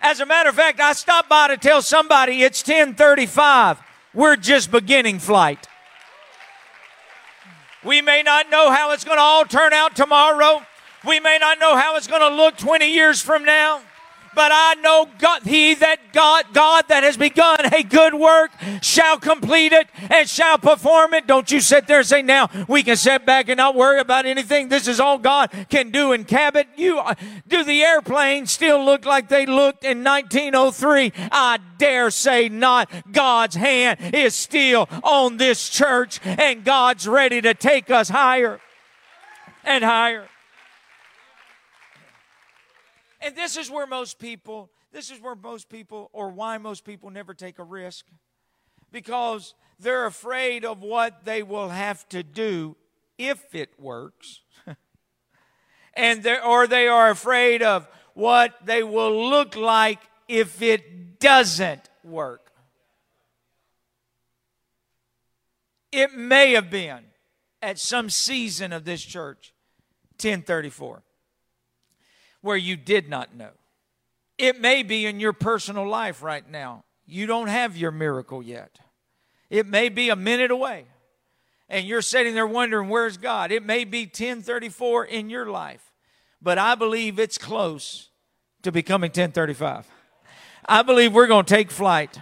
As 0.00 0.20
a 0.20 0.26
matter 0.26 0.48
of 0.48 0.54
fact, 0.54 0.80
I 0.80 0.92
stopped 0.92 1.28
by 1.28 1.48
to 1.48 1.56
tell 1.56 1.82
somebody 1.82 2.42
it's 2.42 2.62
1035. 2.66 3.80
We're 4.14 4.36
just 4.36 4.70
beginning 4.70 5.18
flight. 5.18 5.66
We 7.84 8.02
may 8.02 8.22
not 8.22 8.50
know 8.50 8.70
how 8.70 8.92
it's 8.92 9.04
going 9.04 9.18
to 9.18 9.22
all 9.22 9.44
turn 9.44 9.72
out 9.72 9.94
tomorrow. 9.94 10.62
We 11.06 11.20
may 11.20 11.38
not 11.38 11.58
know 11.60 11.76
how 11.76 11.96
it's 11.96 12.06
going 12.06 12.22
to 12.22 12.36
look 12.36 12.56
20 12.56 12.92
years 12.92 13.22
from 13.22 13.44
now 13.44 13.82
but 14.34 14.50
I 14.52 14.74
know 14.74 15.08
God, 15.18 15.42
he 15.42 15.74
that 15.74 16.12
God, 16.12 16.46
God 16.52 16.84
that 16.88 17.02
has 17.02 17.16
begun 17.16 17.72
a 17.72 17.82
good 17.82 18.14
work 18.14 18.50
shall 18.82 19.18
complete 19.18 19.72
it 19.72 19.88
and 20.10 20.28
shall 20.28 20.58
perform 20.58 21.14
it. 21.14 21.26
Don't 21.26 21.50
you 21.50 21.60
sit 21.60 21.86
there 21.86 21.98
and 21.98 22.06
say, 22.06 22.22
now 22.22 22.48
we 22.68 22.82
can 22.82 22.96
sit 22.96 23.26
back 23.26 23.48
and 23.48 23.56
not 23.56 23.74
worry 23.74 24.00
about 24.00 24.26
anything. 24.26 24.68
This 24.68 24.88
is 24.88 25.00
all 25.00 25.18
God 25.18 25.50
can 25.68 25.90
do 25.90 26.12
in 26.12 26.24
Cabot. 26.24 26.66
You, 26.76 26.98
uh, 26.98 27.14
do 27.46 27.64
the 27.64 27.82
airplanes 27.82 28.52
still 28.52 28.84
look 28.84 29.04
like 29.04 29.28
they 29.28 29.46
looked 29.46 29.84
in 29.84 30.04
1903? 30.04 31.12
I 31.32 31.58
dare 31.78 32.10
say 32.10 32.48
not. 32.48 32.90
God's 33.12 33.56
hand 33.56 34.14
is 34.14 34.34
still 34.34 34.88
on 35.02 35.36
this 35.36 35.68
church 35.68 36.20
and 36.24 36.64
God's 36.64 37.08
ready 37.08 37.40
to 37.40 37.54
take 37.54 37.90
us 37.90 38.08
higher 38.08 38.60
and 39.64 39.84
higher. 39.84 40.28
And 43.20 43.34
this 43.34 43.56
is 43.56 43.70
where 43.70 43.86
most 43.86 44.18
people, 44.18 44.70
this 44.92 45.10
is 45.10 45.20
where 45.20 45.34
most 45.34 45.68
people, 45.68 46.10
or 46.12 46.30
why 46.30 46.58
most 46.58 46.84
people 46.84 47.10
never 47.10 47.34
take 47.34 47.58
a 47.58 47.64
risk. 47.64 48.06
Because 48.92 49.54
they're 49.78 50.06
afraid 50.06 50.64
of 50.64 50.82
what 50.82 51.24
they 51.24 51.42
will 51.42 51.68
have 51.68 52.08
to 52.10 52.22
do 52.22 52.76
if 53.18 53.54
it 53.54 53.70
works. 53.78 54.40
and 55.94 56.26
or 56.44 56.66
they 56.66 56.86
are 56.86 57.10
afraid 57.10 57.62
of 57.62 57.88
what 58.14 58.54
they 58.64 58.82
will 58.82 59.28
look 59.28 59.56
like 59.56 59.98
if 60.28 60.62
it 60.62 61.18
doesn't 61.18 61.88
work. 62.04 62.52
It 65.90 66.14
may 66.14 66.52
have 66.52 66.70
been 66.70 67.00
at 67.60 67.78
some 67.78 68.10
season 68.10 68.72
of 68.72 68.84
this 68.84 69.02
church, 69.02 69.52
1034 70.20 71.02
where 72.48 72.56
you 72.56 72.78
did 72.78 73.10
not 73.10 73.36
know. 73.36 73.50
It 74.38 74.58
may 74.58 74.82
be 74.82 75.04
in 75.04 75.20
your 75.20 75.34
personal 75.34 75.86
life 75.86 76.22
right 76.22 76.50
now. 76.50 76.82
You 77.04 77.26
don't 77.26 77.48
have 77.48 77.76
your 77.76 77.90
miracle 77.90 78.42
yet. 78.42 78.78
It 79.50 79.66
may 79.66 79.90
be 79.90 80.08
a 80.08 80.16
minute 80.16 80.50
away. 80.50 80.86
And 81.68 81.86
you're 81.86 82.00
sitting 82.00 82.32
there 82.32 82.46
wondering, 82.46 82.88
where's 82.88 83.18
God? 83.18 83.52
It 83.52 83.66
may 83.66 83.84
be 83.84 84.04
1034 84.04 85.04
in 85.04 85.28
your 85.28 85.44
life. 85.44 85.92
But 86.40 86.56
I 86.56 86.74
believe 86.74 87.18
it's 87.18 87.36
close 87.36 88.08
to 88.62 88.72
becoming 88.72 89.08
1035. 89.08 89.86
I 90.66 90.82
believe 90.82 91.12
we're 91.12 91.26
going 91.26 91.44
to 91.44 91.54
take 91.54 91.70
flight. 91.70 92.18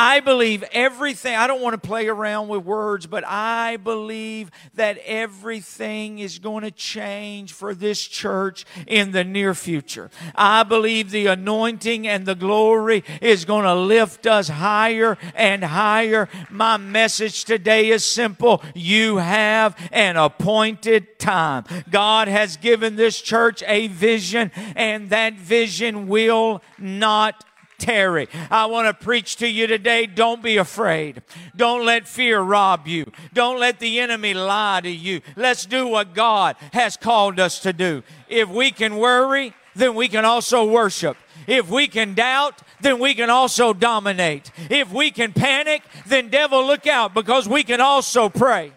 I 0.00 0.20
believe 0.20 0.62
everything, 0.70 1.34
I 1.34 1.48
don't 1.48 1.60
want 1.60 1.74
to 1.74 1.88
play 1.88 2.06
around 2.06 2.46
with 2.46 2.64
words, 2.64 3.08
but 3.08 3.24
I 3.26 3.78
believe 3.78 4.52
that 4.74 4.96
everything 4.98 6.20
is 6.20 6.38
going 6.38 6.62
to 6.62 6.70
change 6.70 7.52
for 7.52 7.74
this 7.74 8.00
church 8.06 8.64
in 8.86 9.10
the 9.10 9.24
near 9.24 9.54
future. 9.54 10.08
I 10.36 10.62
believe 10.62 11.10
the 11.10 11.26
anointing 11.26 12.06
and 12.06 12.26
the 12.26 12.36
glory 12.36 13.02
is 13.20 13.44
going 13.44 13.64
to 13.64 13.74
lift 13.74 14.24
us 14.24 14.46
higher 14.46 15.18
and 15.34 15.64
higher. 15.64 16.28
My 16.48 16.76
message 16.76 17.44
today 17.44 17.90
is 17.90 18.04
simple. 18.04 18.62
You 18.76 19.16
have 19.16 19.76
an 19.90 20.16
appointed 20.16 21.18
time. 21.18 21.64
God 21.90 22.28
has 22.28 22.56
given 22.56 22.94
this 22.94 23.20
church 23.20 23.64
a 23.66 23.88
vision 23.88 24.52
and 24.76 25.10
that 25.10 25.34
vision 25.34 26.06
will 26.06 26.62
not 26.78 27.44
tarry. 27.78 28.28
I 28.50 28.66
want 28.66 28.88
to 28.88 29.04
preach 29.04 29.36
to 29.36 29.48
you 29.48 29.66
today. 29.66 30.06
Don't 30.06 30.42
be 30.42 30.56
afraid. 30.56 31.22
Don't 31.56 31.86
let 31.86 32.06
fear 32.06 32.40
rob 32.40 32.86
you. 32.86 33.10
Don't 33.32 33.58
let 33.58 33.78
the 33.78 34.00
enemy 34.00 34.34
lie 34.34 34.80
to 34.82 34.90
you. 34.90 35.20
Let's 35.36 35.64
do 35.64 35.86
what 35.86 36.14
God 36.14 36.56
has 36.72 36.96
called 36.96 37.40
us 37.40 37.60
to 37.60 37.72
do. 37.72 38.02
If 38.28 38.48
we 38.48 38.70
can 38.70 38.96
worry, 38.96 39.54
then 39.74 39.94
we 39.94 40.08
can 40.08 40.24
also 40.24 40.68
worship. 40.68 41.16
If 41.46 41.70
we 41.70 41.88
can 41.88 42.14
doubt, 42.14 42.60
then 42.80 42.98
we 42.98 43.14
can 43.14 43.30
also 43.30 43.72
dominate. 43.72 44.50
If 44.68 44.92
we 44.92 45.10
can 45.10 45.32
panic, 45.32 45.82
then 46.06 46.28
devil 46.28 46.66
look 46.66 46.86
out 46.86 47.14
because 47.14 47.48
we 47.48 47.62
can 47.62 47.80
also 47.80 48.28
pray. 48.28 48.72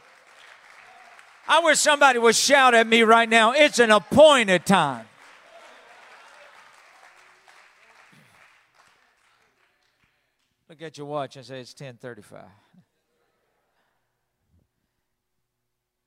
I 1.47 1.59
wish 1.59 1.79
somebody 1.79 2.17
would 2.17 2.35
shout 2.35 2.73
at 2.73 2.87
me 2.87 3.01
right 3.01 3.27
now. 3.27 3.51
It's 3.51 3.79
an 3.79 3.91
appointed 3.91 4.65
time. 4.65 5.05
Look 10.81 10.87
at 10.87 10.97
your 10.97 11.05
watch 11.05 11.35
and 11.35 11.45
say 11.45 11.59
it's 11.59 11.73
1035. 11.73 12.41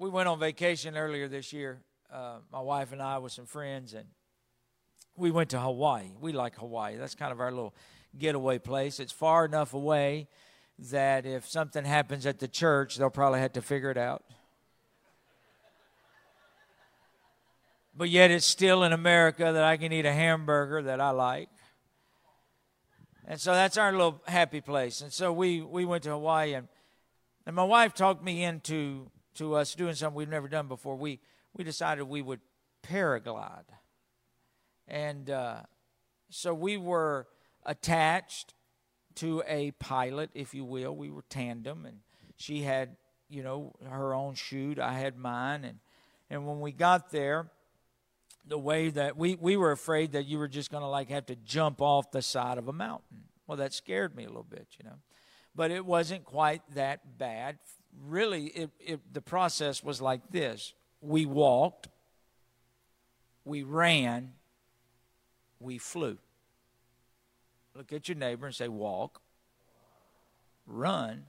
We 0.00 0.11
went 0.11 0.28
on 0.28 0.40
vacation 0.40 0.97
earlier 0.97 1.28
this 1.28 1.52
year, 1.52 1.78
uh, 2.12 2.38
my 2.50 2.61
wife 2.61 2.90
and 2.90 3.00
I 3.00 3.19
with 3.19 3.31
some 3.31 3.47
friends, 3.47 3.95
and 3.95 4.07
we 5.16 5.31
went 5.31 5.50
to 5.50 5.61
Hawaii. 5.61 6.07
We 6.21 6.33
like 6.33 6.57
Hawaii. 6.57 6.97
That's 6.97 7.14
kind 7.14 7.31
of 7.31 7.38
our 7.38 7.52
little 7.52 7.73
getaway 8.19 8.59
place. 8.59 8.99
It's 8.99 9.12
far 9.12 9.45
enough 9.45 9.75
away 9.75 10.26
that 10.90 11.25
if 11.25 11.49
something 11.49 11.85
happens 11.85 12.26
at 12.26 12.40
the 12.40 12.49
church, 12.49 12.97
they'll 12.97 13.11
probably 13.11 13.38
have 13.38 13.52
to 13.52 13.62
figure 13.62 13.93
it 13.93 13.97
out. 13.97 14.25
But 17.97 18.09
yet, 18.09 18.33
it's 18.33 18.45
still 18.45 18.83
in 18.83 18.93
America 18.93 19.52
that 19.52 19.62
I 19.62 19.76
can 19.76 19.93
eat 19.93 20.04
a 20.04 20.12
hamburger 20.12 20.83
that 20.83 21.00
I 21.00 21.11
like. 21.11 21.49
And 23.26 23.40
so 23.40 23.52
that's 23.52 23.78
our 23.78 23.93
little 23.93 24.21
happy 24.26 24.61
place. 24.61 25.00
And 25.00 25.12
so 25.12 25.33
we, 25.33 25.62
we 25.62 25.85
went 25.85 26.02
to 26.04 26.11
Hawaii, 26.11 26.54
and, 26.54 26.69
and 27.47 27.57
my 27.57 27.64
wife 27.64 27.95
talked 27.95 28.23
me 28.23 28.45
into 28.45 29.11
to 29.37 29.54
us 29.54 29.75
doing 29.75 29.95
something 29.95 30.16
we've 30.16 30.28
never 30.28 30.49
done 30.49 30.69
before. 30.69 30.97
We, 30.97 31.21
we 31.57 31.64
decided 31.64 32.04
we 32.04 32.23
would 32.23 32.40
paraglide. 32.87 33.64
And 34.87 35.31
uh, 35.31 35.62
so 36.28 36.52
we 36.52 36.76
were 36.76 37.26
attached 37.64 38.54
to 39.16 39.43
a 39.47 39.71
pilot, 39.73 40.31
if 40.35 40.54
you 40.54 40.64
will. 40.64 40.95
We 40.95 41.11
were 41.11 41.25
tandem, 41.31 41.87
and 41.87 41.99
she 42.37 42.62
had, 42.62 42.97
you 43.31 43.43
know, 43.43 43.73
her 43.88 44.14
own 44.14 44.35
chute. 44.35 44.78
I 44.78 44.95
had 44.95 45.16
mine. 45.16 45.64
And, 45.64 45.78
and 46.28 46.47
when 46.47 46.61
we 46.61 46.73
got 46.73 47.11
there, 47.11 47.50
the 48.47 48.59
way 48.59 48.91
that 48.91 49.17
we, 49.17 49.37
we 49.37 49.57
were 49.57 49.73
afraid 49.73 50.13
that 50.13 50.27
you 50.27 50.39
were 50.39 50.49
just 50.49 50.71
going 50.71 50.83
to 50.83 50.89
like 50.89 51.09
have 51.09 51.27
to 51.27 51.37
jump 51.37 51.81
off 51.81 52.11
the 52.11 52.23
side 52.23 52.59
of 52.59 52.69
a 52.69 52.73
mountain. 52.73 53.25
Well, 53.47 53.59
that 53.59 53.73
scared 53.73 54.15
me 54.17 54.25
a 54.25 54.29
little 54.29 54.47
bit, 54.49 54.69
you 54.79 54.85
know. 54.89 54.97
But 55.55 55.71
it 55.71 55.85
wasn't 55.85 56.25
quite 56.25 56.63
that 56.75 57.19
bad. 57.19 57.59
Really, 58.07 58.47
it, 58.47 58.71
it, 58.81 59.01
the 59.13 59.21
process 59.21 59.83
was 59.83 60.01
like 60.01 60.21
this 60.31 60.75
we 61.01 61.27
walked, 61.27 61.89
we 63.45 63.63
ran, 63.63 64.33
we 65.61 65.79
flew. 65.79 66.19
Look 67.75 67.93
at 67.93 68.09
your 68.09 68.17
neighbor 68.17 68.47
and 68.47 68.55
say, 68.55 68.69
walk, 68.69 69.21
run, 70.67 71.25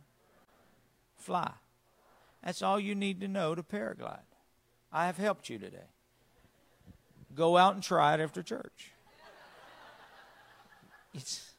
fly. 1.17 1.51
That's 2.43 2.62
all 2.62 2.79
you 2.79 2.93
need 2.93 3.19
to 3.22 3.27
know 3.27 3.55
to 3.55 3.63
paraglide. 3.63 4.19
I 4.91 5.07
have 5.07 5.17
helped 5.17 5.50
you 5.50 5.57
today. 5.57 5.89
Go 7.35 7.57
out 7.57 7.73
and 7.73 7.83
try 7.83 8.13
it 8.13 8.19
after 8.19 8.41
church. 8.41 8.91
It's, 11.13 11.53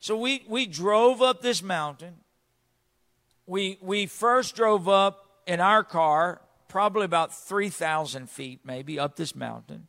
so 0.00 0.16
we, 0.18 0.44
we 0.48 0.66
drove 0.66 1.22
up 1.22 1.40
this 1.40 1.62
mountain. 1.62 2.16
We, 3.46 3.78
we 3.80 4.06
first 4.06 4.54
drove 4.54 4.88
up 4.88 5.26
in 5.46 5.60
our 5.60 5.82
car, 5.82 6.42
probably 6.68 7.04
about 7.04 7.34
3,000 7.34 8.28
feet, 8.28 8.60
maybe, 8.64 8.98
up 8.98 9.16
this 9.16 9.34
mountain. 9.34 9.88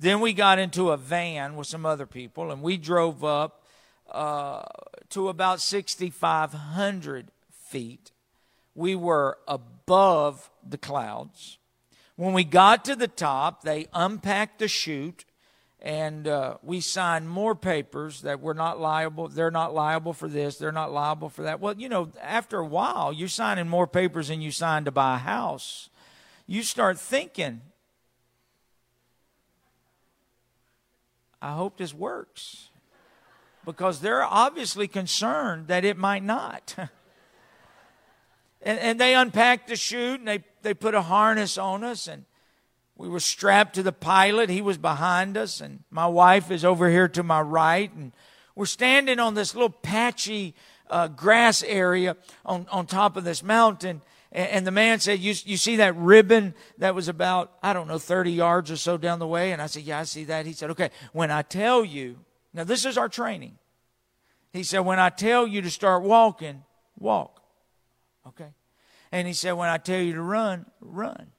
Then 0.00 0.20
we 0.20 0.32
got 0.32 0.58
into 0.58 0.90
a 0.90 0.96
van 0.96 1.56
with 1.56 1.66
some 1.66 1.86
other 1.86 2.06
people, 2.06 2.50
and 2.50 2.62
we 2.62 2.76
drove 2.76 3.24
up 3.24 3.64
uh, 4.10 4.62
to 5.10 5.28
about 5.28 5.60
6,500 5.60 7.28
feet. 7.50 8.10
We 8.74 8.96
were 8.96 9.38
above 9.46 10.50
the 10.68 10.78
clouds. 10.78 11.58
When 12.16 12.32
we 12.32 12.44
got 12.44 12.84
to 12.84 12.96
the 12.96 13.08
top, 13.08 13.62
they 13.62 13.88
unpacked 13.92 14.60
the 14.60 14.68
chute 14.68 15.24
and 15.84 16.26
uh, 16.26 16.56
we 16.62 16.80
signed 16.80 17.28
more 17.28 17.54
papers 17.54 18.22
that 18.22 18.40
we're 18.40 18.54
not 18.54 18.80
liable. 18.80 19.28
They're 19.28 19.50
not 19.50 19.74
liable 19.74 20.14
for 20.14 20.28
this. 20.28 20.56
They're 20.56 20.72
not 20.72 20.92
liable 20.92 21.28
for 21.28 21.42
that. 21.42 21.60
Well, 21.60 21.74
you 21.76 21.90
know, 21.90 22.10
after 22.22 22.58
a 22.58 22.64
while, 22.64 23.12
you're 23.12 23.28
signing 23.28 23.68
more 23.68 23.86
papers 23.86 24.28
than 24.28 24.40
you 24.40 24.50
signed 24.50 24.86
to 24.86 24.90
buy 24.90 25.16
a 25.16 25.18
house. 25.18 25.90
You 26.46 26.62
start 26.62 26.98
thinking, 26.98 27.60
I 31.42 31.52
hope 31.52 31.76
this 31.76 31.92
works. 31.92 32.70
Because 33.66 34.00
they're 34.00 34.24
obviously 34.24 34.88
concerned 34.88 35.66
that 35.68 35.84
it 35.84 35.98
might 35.98 36.24
not. 36.24 36.74
and, 38.62 38.78
and 38.78 38.98
they 38.98 39.14
unpacked 39.14 39.68
the 39.68 39.76
chute 39.76 40.20
and 40.20 40.28
they, 40.28 40.44
they 40.64 40.74
put 40.74 40.94
a 40.94 41.02
harness 41.02 41.56
on 41.56 41.84
us 41.84 42.08
and 42.08 42.24
we 42.96 43.08
were 43.08 43.20
strapped 43.20 43.74
to 43.74 43.82
the 43.82 43.92
pilot. 43.92 44.50
He 44.50 44.62
was 44.62 44.78
behind 44.78 45.36
us, 45.36 45.60
and 45.60 45.82
my 45.90 46.06
wife 46.06 46.50
is 46.50 46.64
over 46.64 46.88
here 46.88 47.08
to 47.08 47.22
my 47.22 47.40
right. 47.40 47.92
And 47.92 48.12
we're 48.54 48.66
standing 48.66 49.18
on 49.18 49.34
this 49.34 49.54
little 49.54 49.70
patchy 49.70 50.54
uh, 50.88 51.08
grass 51.08 51.62
area 51.64 52.16
on, 52.46 52.66
on 52.70 52.86
top 52.86 53.16
of 53.16 53.24
this 53.24 53.42
mountain. 53.42 54.00
And, 54.30 54.48
and 54.48 54.66
the 54.66 54.70
man 54.70 55.00
said, 55.00 55.18
you, 55.18 55.34
you 55.44 55.56
see 55.56 55.76
that 55.76 55.96
ribbon 55.96 56.54
that 56.78 56.94
was 56.94 57.08
about, 57.08 57.52
I 57.64 57.72
don't 57.72 57.88
know, 57.88 57.98
30 57.98 58.30
yards 58.30 58.70
or 58.70 58.76
so 58.76 58.96
down 58.96 59.18
the 59.18 59.26
way? 59.26 59.50
And 59.50 59.60
I 59.60 59.66
said, 59.66 59.82
Yeah, 59.82 59.98
I 59.98 60.04
see 60.04 60.24
that. 60.24 60.46
He 60.46 60.52
said, 60.52 60.70
Okay, 60.70 60.90
when 61.12 61.32
I 61.32 61.42
tell 61.42 61.84
you, 61.84 62.18
now 62.52 62.62
this 62.62 62.84
is 62.84 62.96
our 62.96 63.08
training. 63.08 63.58
He 64.52 64.62
said, 64.62 64.80
When 64.80 65.00
I 65.00 65.10
tell 65.10 65.48
you 65.48 65.62
to 65.62 65.70
start 65.70 66.04
walking, 66.04 66.62
walk. 66.96 67.40
Okay? 68.28 68.50
And 69.14 69.28
he 69.28 69.32
said, 69.32 69.52
When 69.52 69.68
I 69.68 69.78
tell 69.78 70.00
you 70.00 70.14
to 70.14 70.22
run, 70.22 70.66
run. 70.80 71.30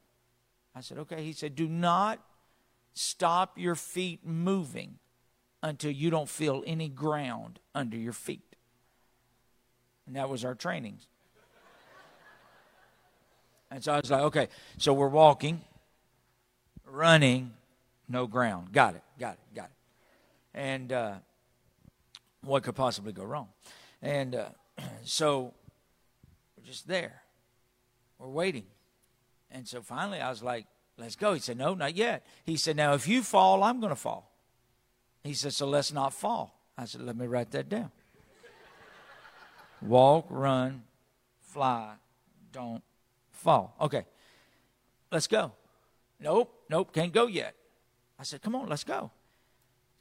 I 0.73 0.79
said, 0.79 0.97
okay. 0.99 1.23
He 1.23 1.33
said, 1.33 1.55
do 1.55 1.67
not 1.67 2.21
stop 2.93 3.57
your 3.57 3.75
feet 3.75 4.25
moving 4.25 4.99
until 5.61 5.91
you 5.91 6.09
don't 6.09 6.29
feel 6.29 6.63
any 6.65 6.87
ground 6.87 7.59
under 7.73 7.97
your 7.97 8.13
feet. 8.13 8.55
And 10.07 10.15
that 10.15 10.29
was 10.29 10.45
our 10.45 10.55
training. 10.55 10.99
And 13.69 13.83
so 13.83 13.91
I 13.91 13.99
was 13.99 14.09
like, 14.09 14.21
okay, 14.21 14.47
so 14.77 14.93
we're 14.93 15.09
walking, 15.09 15.59
running, 16.85 17.51
no 18.07 18.25
ground. 18.25 18.71
Got 18.71 18.95
it, 18.95 19.03
got 19.19 19.33
it, 19.33 19.55
got 19.55 19.65
it. 19.65 20.57
And 20.57 20.93
uh, 20.93 21.15
what 22.41 22.63
could 22.63 22.75
possibly 22.75 23.11
go 23.11 23.25
wrong? 23.25 23.49
And 24.01 24.35
uh, 24.35 24.45
so 25.03 25.53
we're 26.57 26.65
just 26.65 26.87
there. 26.87 27.24
We're 28.19 28.27
waiting. 28.27 28.65
And 29.51 29.67
so 29.67 29.81
finally 29.81 30.19
I 30.19 30.29
was 30.29 30.43
like, 30.43 30.65
let's 30.97 31.15
go. 31.15 31.33
He 31.33 31.39
said, 31.39 31.57
no, 31.57 31.73
not 31.73 31.95
yet. 31.95 32.25
He 32.43 32.57
said, 32.57 32.75
now 32.75 32.93
if 32.93 33.07
you 33.07 33.21
fall, 33.23 33.63
I'm 33.63 33.79
going 33.79 33.91
to 33.91 33.95
fall. 33.95 34.31
He 35.23 35.33
said, 35.33 35.53
so 35.53 35.67
let's 35.67 35.91
not 35.91 36.13
fall. 36.13 36.59
I 36.77 36.85
said, 36.85 37.01
let 37.01 37.15
me 37.15 37.25
write 37.25 37.51
that 37.51 37.69
down. 37.69 37.91
Walk, 39.81 40.27
run, 40.29 40.83
fly, 41.41 41.93
don't 42.51 42.83
fall. 43.31 43.75
Okay, 43.81 44.05
let's 45.11 45.27
go. 45.27 45.51
Nope, 46.19 46.53
nope, 46.69 46.93
can't 46.93 47.11
go 47.11 47.27
yet. 47.27 47.55
I 48.19 48.23
said, 48.23 48.41
come 48.41 48.55
on, 48.55 48.67
let's 48.67 48.83
go. 48.83 49.11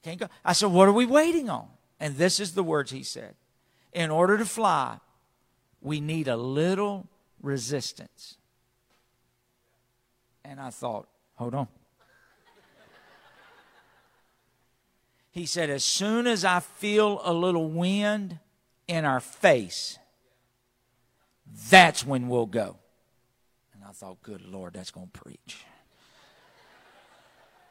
Can't 0.02 0.20
go. 0.20 0.28
I 0.44 0.52
said, 0.52 0.70
what 0.70 0.88
are 0.88 0.92
we 0.92 1.06
waiting 1.06 1.48
on? 1.48 1.68
And 1.98 2.16
this 2.16 2.38
is 2.38 2.54
the 2.54 2.62
words 2.62 2.90
he 2.90 3.02
said. 3.02 3.34
In 3.92 4.10
order 4.10 4.36
to 4.36 4.44
fly, 4.44 4.98
we 5.80 6.00
need 6.00 6.28
a 6.28 6.36
little 6.36 7.08
resistance. 7.44 8.36
And 10.44 10.60
I 10.60 10.70
thought, 10.70 11.06
hold 11.36 11.54
on. 11.54 11.68
He 15.30 15.46
said, 15.46 15.68
as 15.68 15.84
soon 15.84 16.26
as 16.26 16.44
I 16.44 16.60
feel 16.60 17.20
a 17.24 17.32
little 17.32 17.68
wind 17.68 18.38
in 18.86 19.04
our 19.04 19.20
face, 19.20 19.98
that's 21.70 22.06
when 22.06 22.28
we'll 22.28 22.46
go. 22.46 22.76
And 23.74 23.82
I 23.84 23.90
thought, 23.90 24.22
good 24.22 24.42
Lord, 24.42 24.74
that's 24.74 24.92
going 24.92 25.10
to 25.12 25.20
preach. 25.20 25.64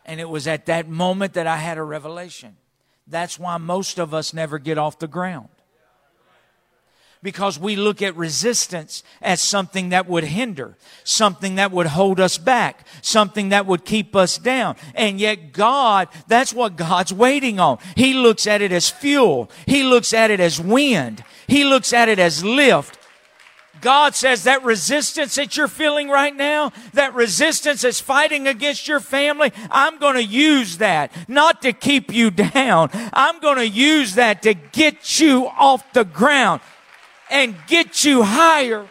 And 0.06 0.20
it 0.20 0.28
was 0.28 0.46
at 0.46 0.66
that 0.66 0.90
moment 0.90 1.34
that 1.34 1.48
I 1.48 1.56
had 1.56 1.78
a 1.78 1.84
revelation. 1.84 2.58
That's 3.08 3.40
why 3.40 3.58
most 3.58 3.98
of 3.98 4.14
us 4.14 4.34
never 4.34 4.60
get 4.60 4.78
off 4.78 5.00
the 5.00 5.08
ground 5.08 5.50
because 7.24 7.58
we 7.58 7.78
look 7.78 8.02
at 8.02 8.16
resistance 8.18 9.02
as 9.22 9.42
something 9.42 9.90
that 9.90 10.08
would 10.08 10.26
hinder, 10.26 10.76
something 11.06 11.56
that 11.56 11.72
would 11.72 11.88
hold 11.88 12.20
us 12.20 12.38
back, 12.38 12.86
something 13.02 13.50
that 13.50 13.66
would 13.66 13.86
keep 13.86 14.16
us 14.16 14.38
down. 14.38 14.76
And 14.94 15.20
yet 15.20 15.54
God, 15.54 16.10
that's 16.28 16.54
what 16.54 16.76
God's 16.76 17.14
waiting 17.14 17.60
on. 17.60 17.80
He 17.96 18.14
looks 18.14 18.46
at 18.46 18.62
it 18.62 18.74
as 18.74 18.90
fuel. 18.90 19.50
He 19.66 19.84
looks 19.84 20.14
at 20.14 20.30
it 20.30 20.42
as 20.42 20.60
wind. 20.60 21.24
He 21.48 21.64
looks 21.64 21.94
at 21.94 22.10
it 22.10 22.20
as 22.20 22.44
lift. 22.44 23.00
God 23.82 24.16
says 24.16 24.46
that 24.46 24.64
resistance 24.64 25.36
that 25.36 25.58
you're 25.58 25.68
feeling 25.68 26.08
right 26.08 26.34
now, 26.34 26.72
that 26.94 27.14
resistance 27.14 27.82
that's 27.82 28.00
fighting 28.00 28.48
against 28.48 28.88
your 28.88 29.02
family, 29.02 29.52
I'm 29.70 30.00
going 30.00 30.16
to 30.16 30.24
use 30.24 30.78
that 30.78 31.12
not 31.28 31.62
to 31.64 31.74
keep 31.74 32.14
you 32.14 32.32
down. 32.54 32.90
I'm 33.12 33.40
going 33.40 33.58
to 33.58 33.68
use 33.68 34.16
that 34.16 34.42
to 34.44 34.54
get 34.54 35.20
you 35.20 35.48
off 35.48 35.92
the 35.94 36.06
ground 36.06 36.62
and 37.34 37.56
get 37.65 38.06
you 38.06 38.22
higher. 38.22 38.88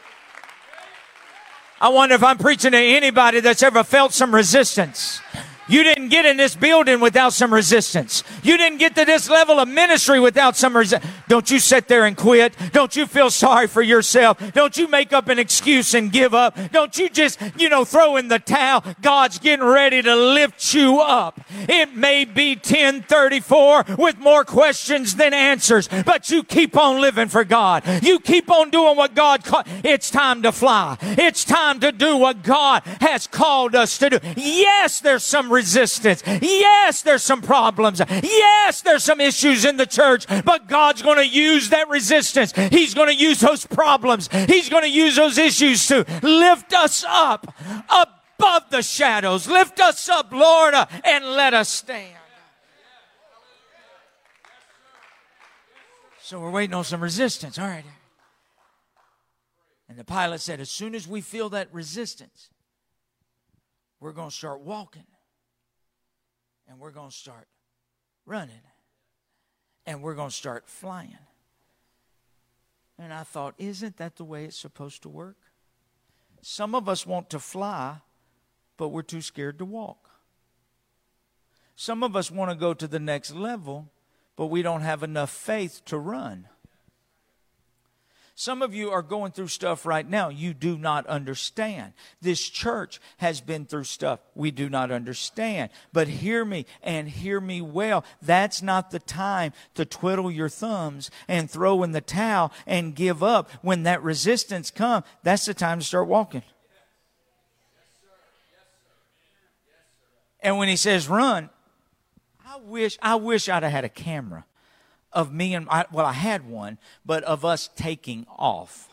I 1.81 1.89
wonder 1.89 2.17
if 2.17 2.25
I'm 2.25 2.39
preaching 2.39 2.73
to 2.73 2.79
anybody 2.79 3.41
that's 3.41 3.63
ever 3.63 3.85
felt 3.85 4.13
some 4.13 4.35
resistance. 4.35 5.21
You 5.69 5.83
didn't 5.85 6.09
get 6.09 6.25
in 6.25 6.37
this 6.37 6.57
building 6.57 7.01
without 7.01 7.33
some 7.33 7.53
resistance. 7.53 8.25
You 8.43 8.57
didn't 8.57 8.79
get 8.79 8.95
to 8.97 9.05
this 9.05 9.29
level 9.29 9.61
of 9.61 9.69
ministry 9.69 10.19
without 10.19 10.57
some 10.57 10.77
resistance. 10.77 11.13
Don't 11.29 11.51
you 11.51 11.59
sit 11.59 11.89
there 11.89 12.05
and 12.05 12.17
quit. 12.17 12.55
Don't 12.73 12.95
you 12.97 13.07
feel 13.07 13.31
sorry 13.31 13.67
for 13.67 13.83
yourself. 13.83 14.39
Don't 14.53 14.77
you 14.77 14.89
make 14.89 15.13
up 15.13 15.29
an 15.29 15.39
excuse 15.39 15.95
and 15.95 16.11
give 16.11 16.35
up. 16.35 16.59
Don't 16.73 16.97
you 16.99 17.09
just, 17.09 17.41
you 17.57 17.69
know, 17.69 17.85
throw 17.85 18.17
in 18.17 18.29
the 18.29 18.39
towel. 18.39 18.85
God's 19.01 19.39
getting 19.39 19.65
ready 19.65 20.03
to 20.03 20.15
lift 20.17 20.75
you 20.75 21.01
up. 21.01 21.41
It 21.69 21.95
may 21.95 22.25
be 22.25 22.55
1034 22.55 23.85
with 23.99 24.19
more 24.19 24.45
questions 24.45 25.17
than 25.17 25.33
answers, 25.33 25.89
but 26.05 26.31
you 26.31 26.43
keep 26.43 26.77
on 26.77 27.01
living 27.01 27.29
for 27.29 27.45
God. 27.45 27.85
You 28.03 28.19
keep 28.19 28.51
on 28.51 28.71
doing 28.71 28.97
what 28.97 29.15
God 29.15 29.45
called. 29.45 29.67
It's 29.85 30.11
time 30.11 30.43
to 30.43 30.53
fly. 30.53 30.97
It's 31.01 31.45
time 31.45 31.81
to 31.81 31.93
do 31.93 32.17
what 32.17 32.43
God 32.43 32.83
has 33.01 33.27
called 33.27 33.75
us 33.75 33.99
to 33.99 34.11
do. 34.11 34.19
Yes, 34.37 35.01
there's 35.01 35.23
some 35.23 35.52
resistance. 35.53 36.23
Yes, 36.27 37.03
there's 37.03 37.23
some 37.23 37.43
problems. 37.43 38.01
Yes, 38.23 38.81
there's 38.81 39.05
some 39.05 39.21
issues 39.21 39.65
in 39.65 39.77
the 39.77 39.87
church, 39.87 40.27
but 40.45 40.67
God's 40.67 41.03
going 41.03 41.19
to 41.19 41.29
use 41.29 41.69
that 41.69 41.89
resistance. 41.89 42.53
He's 42.71 42.95
going 42.95 43.09
to 43.09 43.15
use 43.15 43.41
those 43.41 43.67
problems. 43.67 44.29
He's 44.47 44.69
going 44.69 44.83
to 44.83 44.91
use 44.91 45.17
those 45.17 45.39
issues 45.39 45.87
to 45.89 46.05
lift 46.23 46.73
us 46.73 47.05
up 47.07 47.55
above 47.89 48.71
the 48.71 48.83
shadows. 48.83 49.47
Lift 49.47 49.79
us 49.81 50.09
up, 50.09 50.33
Lord, 50.33 50.75
and 51.05 51.25
let 51.25 51.55
us 51.55 51.69
stand. 51.69 52.17
So 56.23 56.41
we're 56.41 56.51
waiting 56.51 56.75
on 56.75 56.85
some 56.85 57.03
resistance. 57.03 57.59
All 57.59 57.67
right. 57.67 57.85
And 59.89 59.99
the 59.99 60.05
pilot 60.05 60.41
said, 60.41 60.61
as 60.61 60.71
soon 60.71 60.95
as 60.95 61.07
we 61.07 61.21
feel 61.21 61.51
that 61.51 61.69
resistance, 61.71 62.49
we're 64.01 64.13
going 64.13 64.31
to 64.31 64.35
start 64.35 64.63
walking 64.63 65.05
and 66.69 66.79
we're 66.79 66.91
going 66.91 67.11
to 67.11 67.17
start 67.17 67.49
running 68.27 68.63
and 69.87 70.03
we're 70.03 70.15
going 70.15 70.31
to 70.31 70.35
start 70.35 70.69
flying. 70.69 71.19
And 72.99 73.13
I 73.13 73.23
thought, 73.23 73.55
isn't 73.59 73.97
that 73.97 74.17
the 74.17 74.25
way 74.25 74.45
it's 74.45 74.57
supposed 74.57 75.03
to 75.03 75.09
work? 75.09 75.37
Some 76.41 76.75
of 76.75 76.89
us 76.89 77.07
want 77.07 77.31
to 77.31 77.39
fly, 77.39 77.99
but 78.77 78.89
we're 78.89 79.03
too 79.03 79.23
scared 79.23 79.59
to 79.59 79.65
walk. 79.65 80.11
Some 81.75 82.03
of 82.03 82.15
us 82.15 82.31
want 82.31 82.51
to 82.51 82.57
go 82.57 82.75
to 82.75 82.87
the 82.87 83.01
next 83.01 83.35
level, 83.35 83.91
but 84.37 84.47
we 84.47 84.63
don't 84.63 84.83
have 84.83 85.03
enough 85.03 85.31
faith 85.31 85.83
to 85.87 85.99
run. 85.99 86.49
Some 88.35 88.63
of 88.63 88.75
you 88.75 88.91
are 88.91 89.03
going 89.03 89.33
through 89.33 89.49
stuff 89.49 89.85
right 89.85 90.09
now 90.09 90.31
you 90.31 90.55
do 90.55 90.79
not 90.79 91.07
understand. 91.07 91.93
This 92.23 92.49
church 92.49 93.01
has 93.19 93.41
been 93.41 93.67
through 93.67 93.85
stuff 93.85 94.21
we 94.35 94.51
do 94.51 94.71
not 94.71 94.91
understand. 94.91 95.71
But 95.93 96.09
hear 96.09 96.45
me 96.45 96.65
and 96.83 97.09
hear 97.09 97.41
me 97.41 97.61
well. 97.61 98.05
That's 98.23 98.63
not 98.63 98.91
the 98.91 98.99
time 98.99 99.53
to 99.75 99.85
twiddle 99.85 100.31
your 100.31 100.49
thumbs 100.49 101.11
and 101.29 101.51
throw 101.51 101.83
in 101.83 101.93
the 101.93 102.01
towel 102.01 102.53
and 102.67 102.95
give 102.95 103.23
up. 103.23 103.51
When 103.61 103.83
that 103.83 104.03
resistance 104.03 104.71
comes, 104.71 105.05
that's 105.23 105.45
the 105.45 105.55
time 105.55 105.81
to 105.81 105.85
start 105.85 106.09
walking. 106.09 106.43
And 110.41 110.59
when 110.59 110.69
he 110.69 110.77
says 110.77 111.09
run, 111.09 111.51
I 112.47 112.57
wish 112.57 112.99
I 113.01 113.15
wish 113.15 113.49
I'd 113.49 113.63
have 113.63 113.73
had 113.73 113.85
a 113.85 113.89
camera 113.89 114.45
of 115.13 115.33
me 115.33 115.55
and 115.55 115.69
I, 115.69 115.85
well, 115.93 116.07
I 116.07 116.13
had 116.13 116.49
one, 116.49 116.79
but 117.05 117.23
of 117.25 117.45
us 117.45 117.69
taking 117.77 118.27
off, 118.29 118.89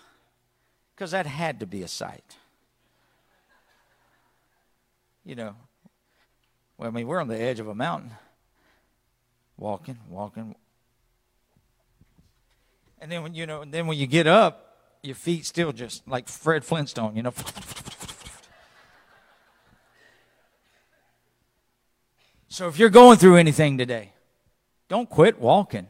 because 0.95 1.11
that 1.11 1.25
had 1.25 1.59
to 1.61 1.65
be 1.65 1.81
a 1.81 1.87
sight. 1.87 2.37
You 5.25 5.35
know, 5.35 5.55
well, 6.77 6.89
I 6.89 6.91
mean, 6.91 7.07
we're 7.07 7.21
on 7.21 7.27
the 7.27 7.39
edge 7.39 7.59
of 7.59 7.67
a 7.67 7.75
mountain, 7.75 8.11
walking, 9.57 9.97
walking, 10.09 10.55
and 13.01 13.11
then 13.11 13.23
when 13.23 13.33
you 13.33 13.45
know, 13.45 13.61
and 13.61 13.71
then 13.71 13.87
when 13.87 13.97
you 13.97 14.07
get 14.07 14.27
up, 14.27 14.77
your 15.01 15.15
feet 15.15 15.45
still 15.45 15.71
just 15.71 16.05
like 16.07 16.27
Fred 16.27 16.65
Flintstone, 16.65 17.15
you 17.15 17.23
know. 17.23 17.33
So 22.49 22.67
if 22.67 22.77
you're 22.77 22.89
going 22.89 23.17
through 23.17 23.37
anything 23.37 23.77
today, 23.77 24.11
don't 24.89 25.09
quit 25.09 25.39
walking. 25.39 25.87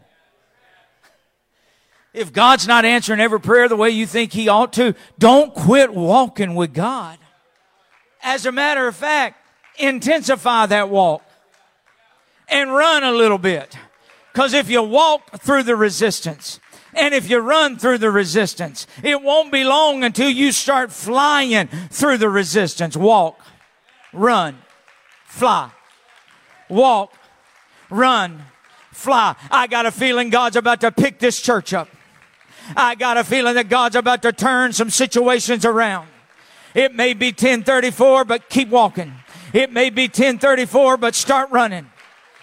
If 2.19 2.33
God's 2.33 2.67
not 2.67 2.83
answering 2.83 3.21
every 3.21 3.39
prayer 3.39 3.69
the 3.69 3.77
way 3.77 3.91
you 3.91 4.05
think 4.05 4.33
He 4.33 4.49
ought 4.49 4.73
to, 4.73 4.93
don't 5.17 5.53
quit 5.53 5.93
walking 5.93 6.53
with 6.53 6.73
God. 6.73 7.17
As 8.21 8.45
a 8.45 8.51
matter 8.51 8.89
of 8.89 8.95
fact, 8.97 9.37
intensify 9.77 10.65
that 10.65 10.89
walk 10.89 11.23
and 12.49 12.73
run 12.73 13.05
a 13.05 13.13
little 13.13 13.37
bit. 13.37 13.77
Because 14.33 14.53
if 14.53 14.69
you 14.69 14.83
walk 14.83 15.39
through 15.39 15.63
the 15.63 15.77
resistance, 15.77 16.59
and 16.93 17.13
if 17.13 17.29
you 17.29 17.39
run 17.39 17.77
through 17.77 17.99
the 17.99 18.11
resistance, 18.11 18.85
it 19.01 19.21
won't 19.21 19.49
be 19.49 19.63
long 19.63 20.03
until 20.03 20.29
you 20.29 20.51
start 20.51 20.91
flying 20.91 21.67
through 21.67 22.17
the 22.17 22.29
resistance. 22.29 22.97
Walk, 22.97 23.39
run, 24.11 24.57
fly. 25.23 25.71
Walk, 26.67 27.13
run, 27.89 28.43
fly. 28.91 29.37
I 29.49 29.67
got 29.67 29.85
a 29.85 29.91
feeling 29.91 30.29
God's 30.29 30.57
about 30.57 30.81
to 30.81 30.91
pick 30.91 31.19
this 31.19 31.41
church 31.41 31.73
up. 31.73 31.87
I 32.75 32.95
got 32.95 33.17
a 33.17 33.23
feeling 33.23 33.55
that 33.55 33.69
God's 33.69 33.95
about 33.95 34.21
to 34.23 34.31
turn 34.31 34.73
some 34.73 34.89
situations 34.89 35.65
around. 35.65 36.07
It 36.73 36.93
may 36.93 37.13
be 37.13 37.27
1034, 37.27 38.25
but 38.25 38.49
keep 38.49 38.69
walking. 38.69 39.13
It 39.53 39.71
may 39.71 39.89
be 39.89 40.03
1034, 40.03 40.97
but 40.97 41.15
start 41.15 41.49
running. 41.51 41.89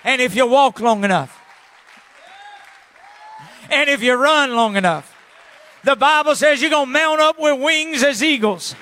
And 0.05 0.20
if 0.20 0.35
you 0.35 0.46
walk 0.46 0.81
long 0.81 1.05
enough, 1.05 1.40
and 3.70 3.90
if 3.90 4.02
you 4.02 4.14
run 4.14 4.55
long 4.55 4.76
enough, 4.76 5.12
the 5.85 5.96
Bible 5.96 6.35
says 6.35 6.61
you're 6.61 6.70
going 6.70 6.87
to 6.87 6.92
mount 6.92 7.20
up 7.20 7.38
with 7.38 7.61
wings 7.61 8.02
as 8.02 8.22
eagles. 8.22 8.74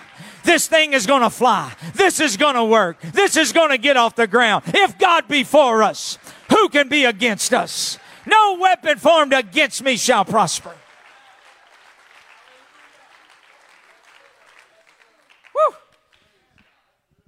This 0.43 0.67
thing 0.67 0.93
is 0.93 1.07
going 1.07 1.23
to 1.23 1.31
fly. 1.31 1.73
This 1.95 2.21
is 2.21 2.37
going 2.37 2.55
to 2.55 2.65
work. 2.65 3.01
This 3.01 3.37
is 3.37 3.53
going 3.53 3.71
to 3.71 3.79
get 3.79 3.97
off 3.97 4.15
the 4.15 4.27
ground. 4.27 4.65
If 4.69 4.99
God 4.99 5.27
be 5.27 5.43
for 5.43 5.83
us, 5.83 6.19
who 6.51 6.69
can 6.69 6.89
be 6.89 7.05
against 7.05 7.55
us? 7.55 7.99
No 8.27 8.59
weapon 8.61 8.99
formed 8.99 9.33
against 9.33 9.83
me 9.83 9.97
shall 9.97 10.25
prosper. 10.25 10.75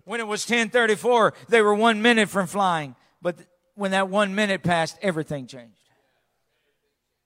When 0.07 0.21
it 0.21 0.27
was 0.27 0.49
1034, 0.49 1.35
they 1.49 1.61
were 1.61 1.75
one 1.75 2.01
minute 2.01 2.29
from 2.29 2.47
flying. 2.47 2.95
But 3.21 3.37
when 3.75 3.91
that 3.91 4.09
one 4.09 4.37
minute 4.37 4.63
passed, 4.63 4.97
everything 5.03 5.49
changed. 5.49 5.75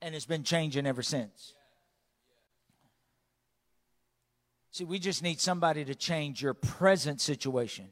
And 0.01 0.15
it's 0.15 0.25
been 0.25 0.43
changing 0.43 0.87
ever 0.87 1.03
since. 1.03 1.53
See, 4.71 4.83
we 4.83 4.97
just 4.97 5.21
need 5.21 5.39
somebody 5.39 5.85
to 5.85 5.93
change 5.93 6.41
your 6.41 6.55
present 6.55 7.21
situation. 7.21 7.89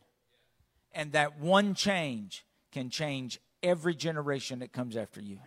And 0.92 1.12
that 1.12 1.40
one 1.40 1.76
change 1.76 2.44
can 2.72 2.90
change 2.90 3.40
every 3.62 3.94
generation 3.94 4.60
that 4.60 4.72
comes 4.72 4.98
after 4.98 5.22
you. 5.22 5.38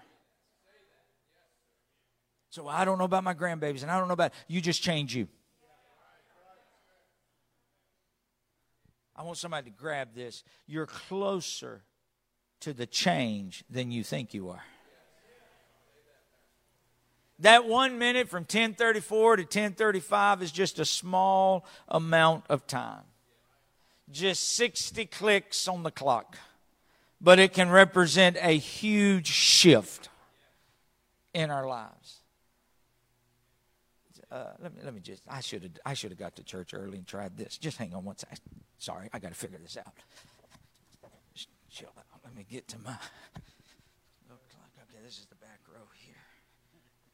So 2.51 2.69
I 2.69 2.85
don't 2.85 2.99
know 2.99 3.05
about 3.05 3.25
my 3.25 3.35
grandbabies 3.35 3.83
and 3.83 3.91
I 3.91 3.99
don't 3.99 4.07
know 4.07 4.15
about 4.15 4.33
you 4.47 4.61
just 4.61 4.83
change 4.83 5.17
you. 5.17 5.27
I 9.15 9.23
want 9.23 9.39
somebody 9.39 9.71
to 9.71 9.77
grab 9.77 10.15
this. 10.15 10.43
You're 10.67 10.87
closer 10.87 11.83
to 12.61 12.73
the 12.73 12.87
change 12.87 13.65
than 13.69 13.91
you 13.91 14.03
think 14.03 14.33
you 14.35 14.51
are. 14.51 14.63
That 17.41 17.67
one 17.67 17.99
minute 17.99 18.29
from 18.29 18.43
1034 18.43 19.37
to 19.37 19.43
1035 19.43 20.43
is 20.43 20.53
just 20.53 20.79
a 20.79 20.85
small 20.85 21.67
amount 21.89 22.45
of 22.49 22.67
time. 22.67 23.03
Just 24.11 24.55
60 24.55 25.07
clicks 25.07 25.67
on 25.67 25.83
the 25.83 25.91
clock. 25.91 26.39
But 27.21 27.39
it 27.39 27.53
can 27.53 27.71
represent 27.71 28.37
a 28.41 28.57
huge 28.57 29.27
shift 29.27 30.09
in 31.35 31.51
our 31.51 31.67
lives. 31.67 32.22
Uh, 34.33 34.55
let 34.63 34.75
me 34.75 34.81
let 34.83 34.95
me 34.95 35.01
just. 35.01 35.23
I 35.29 35.41
should 35.41 35.63
have 35.63 35.73
I 35.85 35.93
should 35.93 36.11
have 36.11 36.19
got 36.19 36.37
to 36.37 36.43
church 36.43 36.73
early 36.73 36.97
and 36.97 37.07
tried 37.07 37.37
this. 37.37 37.59
Just 37.59 37.77
hang 37.77 37.93
on 37.93 38.03
one 38.03 38.17
second. 38.17 38.39
Sorry, 38.79 39.11
I 39.13 39.19
got 39.19 39.29
to 39.29 39.35
figure 39.35 39.59
this 39.59 39.77
out. 39.77 39.93
Chill 41.69 41.93
out. 41.99 42.21
Let 42.25 42.35
me 42.35 42.47
get 42.51 42.67
to 42.69 42.79
my. 42.79 42.93
Okay, 44.33 45.05
this 45.05 45.19
is 45.19 45.27
the 45.27 45.35
back 45.37 45.61
row 45.69 45.85
here. 46.07 46.15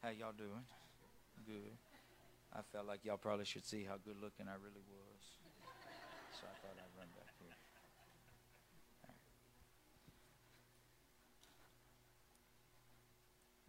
How 0.01 0.09
y'all 0.11 0.31
doing? 0.31 0.63
Good. 1.45 1.75
I 2.53 2.61
felt 2.71 2.87
like 2.87 3.03
y'all 3.03 3.17
probably 3.17 3.43
should 3.43 3.65
see 3.65 3.83
how 3.83 3.95
good 4.05 4.15
looking 4.21 4.47
I 4.47 4.55
really 4.55 4.83
was, 4.89 5.21
so 6.39 6.47
I 6.47 6.55
thought 6.61 6.77
I'd 6.77 6.97
run 6.97 7.07
back 7.15 7.33
here. 7.37 7.55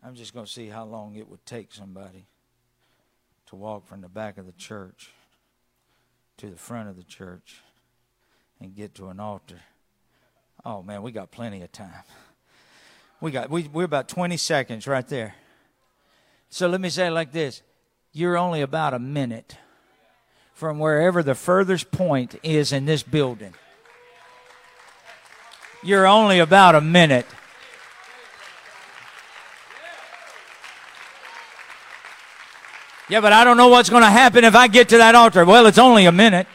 I'm 0.03 0.15
just 0.15 0.33
going 0.33 0.47
to 0.47 0.53
see 0.53 0.69
how 0.69 0.85
long 0.85 1.17
it 1.17 1.29
would 1.29 1.45
take 1.45 1.73
somebody 1.73 2.27
to 3.51 3.57
walk 3.57 3.85
from 3.87 4.01
the 4.01 4.09
back 4.09 4.39
of 4.39 4.47
the 4.47 4.53
church 4.53 5.11
to 6.37 6.49
the 6.49 6.57
front 6.57 6.89
of 6.89 6.97
the 6.97 7.03
church 7.03 7.61
and 8.61 8.77
get 8.77 8.95
to 8.95 9.09
an 9.09 9.19
altar. 9.19 9.61
Oh 10.65 10.83
man, 10.83 11.03
we 11.03 11.11
got 11.11 11.33
plenty 11.33 11.61
of 11.63 11.73
time. 11.73 12.05
We 13.21 13.31
got 13.31 13.51
we 13.51 13.65
we're 13.65 13.85
about 13.85 14.09
20 14.09 14.39
seconds 14.39 14.87
right 14.87 15.07
there. 15.07 15.35
So 16.49 16.69
let 16.69 16.81
me 16.81 16.89
say 16.89 17.09
it 17.09 17.11
like 17.11 17.33
this. 17.33 17.61
You're 18.13 18.39
only 18.39 18.63
about 18.63 18.95
a 18.95 18.99
minute 18.99 19.57
from 20.55 20.79
wherever 20.79 21.23
the 21.23 21.35
furthest 21.35 21.91
point 21.91 22.37
is 22.43 22.73
in 22.73 22.87
this 22.87 23.03
building. 23.03 23.53
You're 25.83 26.07
only 26.07 26.39
about 26.39 26.77
a 26.77 26.81
minute. 26.81 27.27
Yeah, 33.11 33.20
but 33.20 33.33
I 33.33 33.42
don't 33.42 33.57
know 33.57 33.66
what's 33.66 33.90
going 33.90 34.05
to 34.05 34.09
happen 34.09 34.44
if 34.44 34.55
I 34.55 34.68
get 34.68 34.90
to 34.90 34.99
that 34.99 35.16
altar. 35.16 35.44
Well, 35.44 35.66
it's 35.66 35.79
only 35.79 36.07
a 36.07 36.12
minute. 36.12 36.46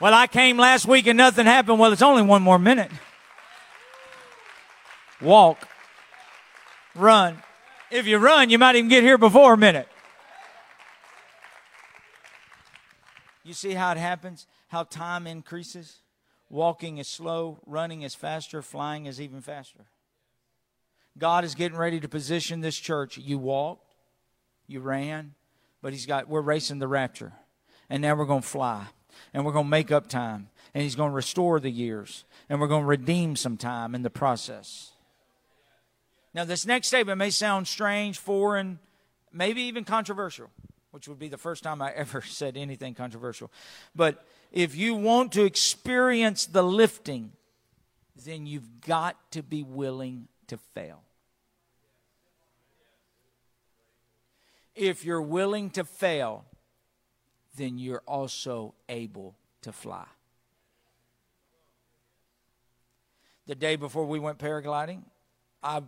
Well, 0.00 0.14
I 0.14 0.28
came 0.28 0.56
last 0.56 0.86
week 0.86 1.08
and 1.08 1.16
nothing 1.16 1.44
happened. 1.44 1.80
Well, 1.80 1.92
it's 1.92 2.02
only 2.02 2.22
one 2.22 2.40
more 2.40 2.56
minute. 2.56 2.92
Walk. 5.20 5.68
Run. 6.94 7.42
If 7.90 8.06
you 8.06 8.18
run, 8.18 8.48
you 8.48 8.58
might 8.58 8.76
even 8.76 8.88
get 8.88 9.02
here 9.02 9.18
before 9.18 9.54
a 9.54 9.56
minute. 9.56 9.88
You 13.42 13.54
see 13.54 13.72
how 13.72 13.90
it 13.90 13.98
happens? 13.98 14.46
How 14.68 14.84
time 14.84 15.26
increases? 15.26 15.96
Walking 16.48 16.98
is 16.98 17.08
slow, 17.08 17.58
running 17.66 18.02
is 18.02 18.14
faster, 18.14 18.62
flying 18.62 19.06
is 19.06 19.20
even 19.20 19.40
faster. 19.40 19.86
God 21.18 21.44
is 21.44 21.56
getting 21.56 21.76
ready 21.76 21.98
to 21.98 22.08
position 22.08 22.60
this 22.60 22.76
church. 22.76 23.18
You 23.18 23.38
walk, 23.38 23.80
you 24.68 24.80
ran, 24.80 25.34
but 25.82 25.92
he's 25.92 26.06
got 26.06 26.28
we're 26.28 26.40
racing 26.40 26.78
the 26.78 26.88
rapture. 26.88 27.32
And 27.90 28.02
now 28.02 28.14
we're 28.14 28.26
going 28.26 28.42
to 28.42 28.48
fly. 28.48 28.86
And 29.34 29.44
we're 29.44 29.52
going 29.52 29.64
to 29.64 29.70
make 29.70 29.90
up 29.90 30.08
time. 30.08 30.50
And 30.74 30.82
he's 30.82 30.94
going 30.94 31.10
to 31.10 31.16
restore 31.16 31.58
the 31.58 31.70
years. 31.70 32.24
And 32.48 32.60
we're 32.60 32.68
going 32.68 32.82
to 32.82 32.88
redeem 32.88 33.34
some 33.34 33.56
time 33.56 33.94
in 33.94 34.02
the 34.02 34.10
process. 34.10 34.92
Now, 36.34 36.44
this 36.44 36.66
next 36.66 36.88
statement 36.88 37.18
may 37.18 37.30
sound 37.30 37.66
strange, 37.66 38.18
foreign, 38.18 38.78
maybe 39.32 39.62
even 39.62 39.84
controversial, 39.84 40.50
which 40.90 41.08
would 41.08 41.18
be 41.18 41.28
the 41.28 41.38
first 41.38 41.62
time 41.62 41.80
I 41.80 41.90
ever 41.96 42.20
said 42.20 42.56
anything 42.56 42.94
controversial. 42.94 43.50
But 43.96 44.24
if 44.52 44.76
you 44.76 44.94
want 44.94 45.32
to 45.32 45.44
experience 45.44 46.46
the 46.46 46.62
lifting, 46.62 47.32
then 48.24 48.46
you've 48.46 48.80
got 48.82 49.16
to 49.32 49.42
be 49.42 49.62
willing 49.62 50.28
to 50.48 50.58
fail. 50.74 51.02
If 54.78 55.04
you're 55.04 55.20
willing 55.20 55.70
to 55.70 55.82
fail, 55.82 56.44
then 57.56 57.78
you're 57.78 58.04
also 58.06 58.74
able 58.88 59.34
to 59.62 59.72
fly. 59.72 60.06
The 63.46 63.56
day 63.56 63.74
before 63.74 64.06
we 64.06 64.20
went 64.20 64.38
paragliding, 64.38 65.02
I 65.64 65.82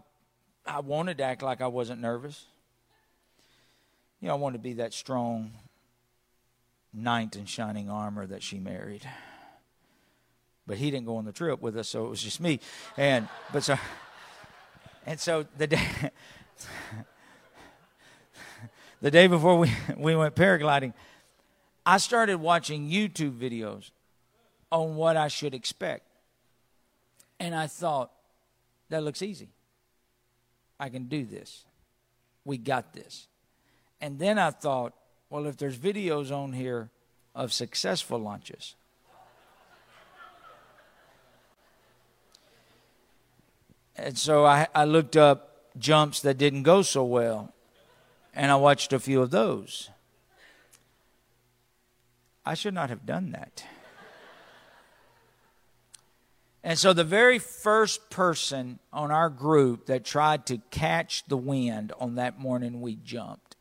I 0.67 0.81
wanted 0.81 1.19
to 1.19 1.25
act 1.25 1.41
like 1.43 1.61
I 1.61 1.69
wasn't 1.69 2.01
nervous. 2.01 2.47
You 4.21 4.27
know, 4.27 4.35
I 4.35 4.39
wanted 4.39 4.59
to 4.59 4.63
be 4.63 4.73
that 4.75 4.93
strong 4.93 5.53
knight 6.93 7.37
in 7.37 7.47
shining 7.47 7.89
armor 7.89 8.27
that 8.27 8.43
she 8.43 8.59
married. 8.59 9.09
But 10.67 10.79
he 10.79 10.91
didn't 10.91 11.07
go 11.07 11.17
on 11.17 11.25
the 11.25 11.33
trip 11.33 11.63
with 11.63 11.77
us, 11.77 11.89
so 11.89 12.07
it 12.07 12.11
was 12.11 12.23
just 12.23 12.41
me. 12.41 12.59
And 12.97 13.29
but 13.53 13.63
so 13.63 13.79
and 15.07 15.21
so 15.21 15.47
the 15.57 15.69
day 15.69 15.81
the 19.01 19.11
day 19.11 19.27
before 19.27 19.59
we, 19.59 19.73
we 19.97 20.17
went 20.17 20.35
paragliding, 20.35 20.93
I 21.85 21.99
started 21.99 22.37
watching 22.37 22.91
YouTube 22.91 23.39
videos 23.39 23.91
on 24.71 24.97
what 24.97 25.17
I 25.17 25.29
should 25.29 25.55
expect. 25.55 26.07
And 27.39 27.55
I 27.55 27.67
thought, 27.67 28.11
that 28.91 29.03
looks 29.03 29.23
easy. 29.23 29.49
I 30.79 30.89
can 30.89 31.05
do 31.05 31.25
this. 31.25 31.65
We 32.45 32.59
got 32.59 32.93
this. 32.93 33.29
And 34.01 34.19
then 34.19 34.39
I 34.39 34.51
thought, 34.51 34.95
well, 35.31 35.47
if 35.47 35.57
there's 35.57 35.77
videos 35.77 36.33
on 36.33 36.53
here 36.53 36.91
of 37.35 37.53
successful 37.53 38.19
launches, 38.19 38.75
and 43.97 44.19
so 44.19 44.45
I, 44.45 44.67
I 44.75 44.85
looked 44.85 45.17
up 45.17 45.51
jumps 45.79 46.21
that 46.23 46.37
didn't 46.37 46.65
go 46.65 46.83
so 46.83 47.05
well, 47.05 47.55
and 48.41 48.51
I 48.51 48.57
watched 48.57 48.95
a 48.95 48.99
few 48.99 49.21
of 49.21 49.31
those. 49.31 49.91
I 52.47 52.55
should 52.55 52.73
not 52.73 52.89
have 52.89 53.05
done 53.05 53.33
that. 53.33 53.67
And 56.65 56.79
so 56.79 56.95
the 56.95 57.05
very 57.05 57.39
first 57.39 58.09
person 58.09 58.79
on 58.95 59.11
our 59.11 59.29
group 59.29 59.87
that 59.87 60.07
tried 60.07 60.47
to 60.47 60.57
catch 60.71 61.23
the 61.29 61.37
wind 61.37 61.93
on 62.01 62.15
that 62.15 62.39
morning 62.39 62.81
we 62.81 62.97
jumped, 62.97 63.57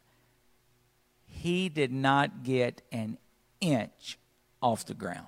he 1.25 1.67
did 1.67 1.91
not 1.91 2.43
get 2.43 2.81
an 2.89 3.17
inch 3.59 4.17
off 4.61 4.85
the 4.85 4.93
ground. 4.93 5.27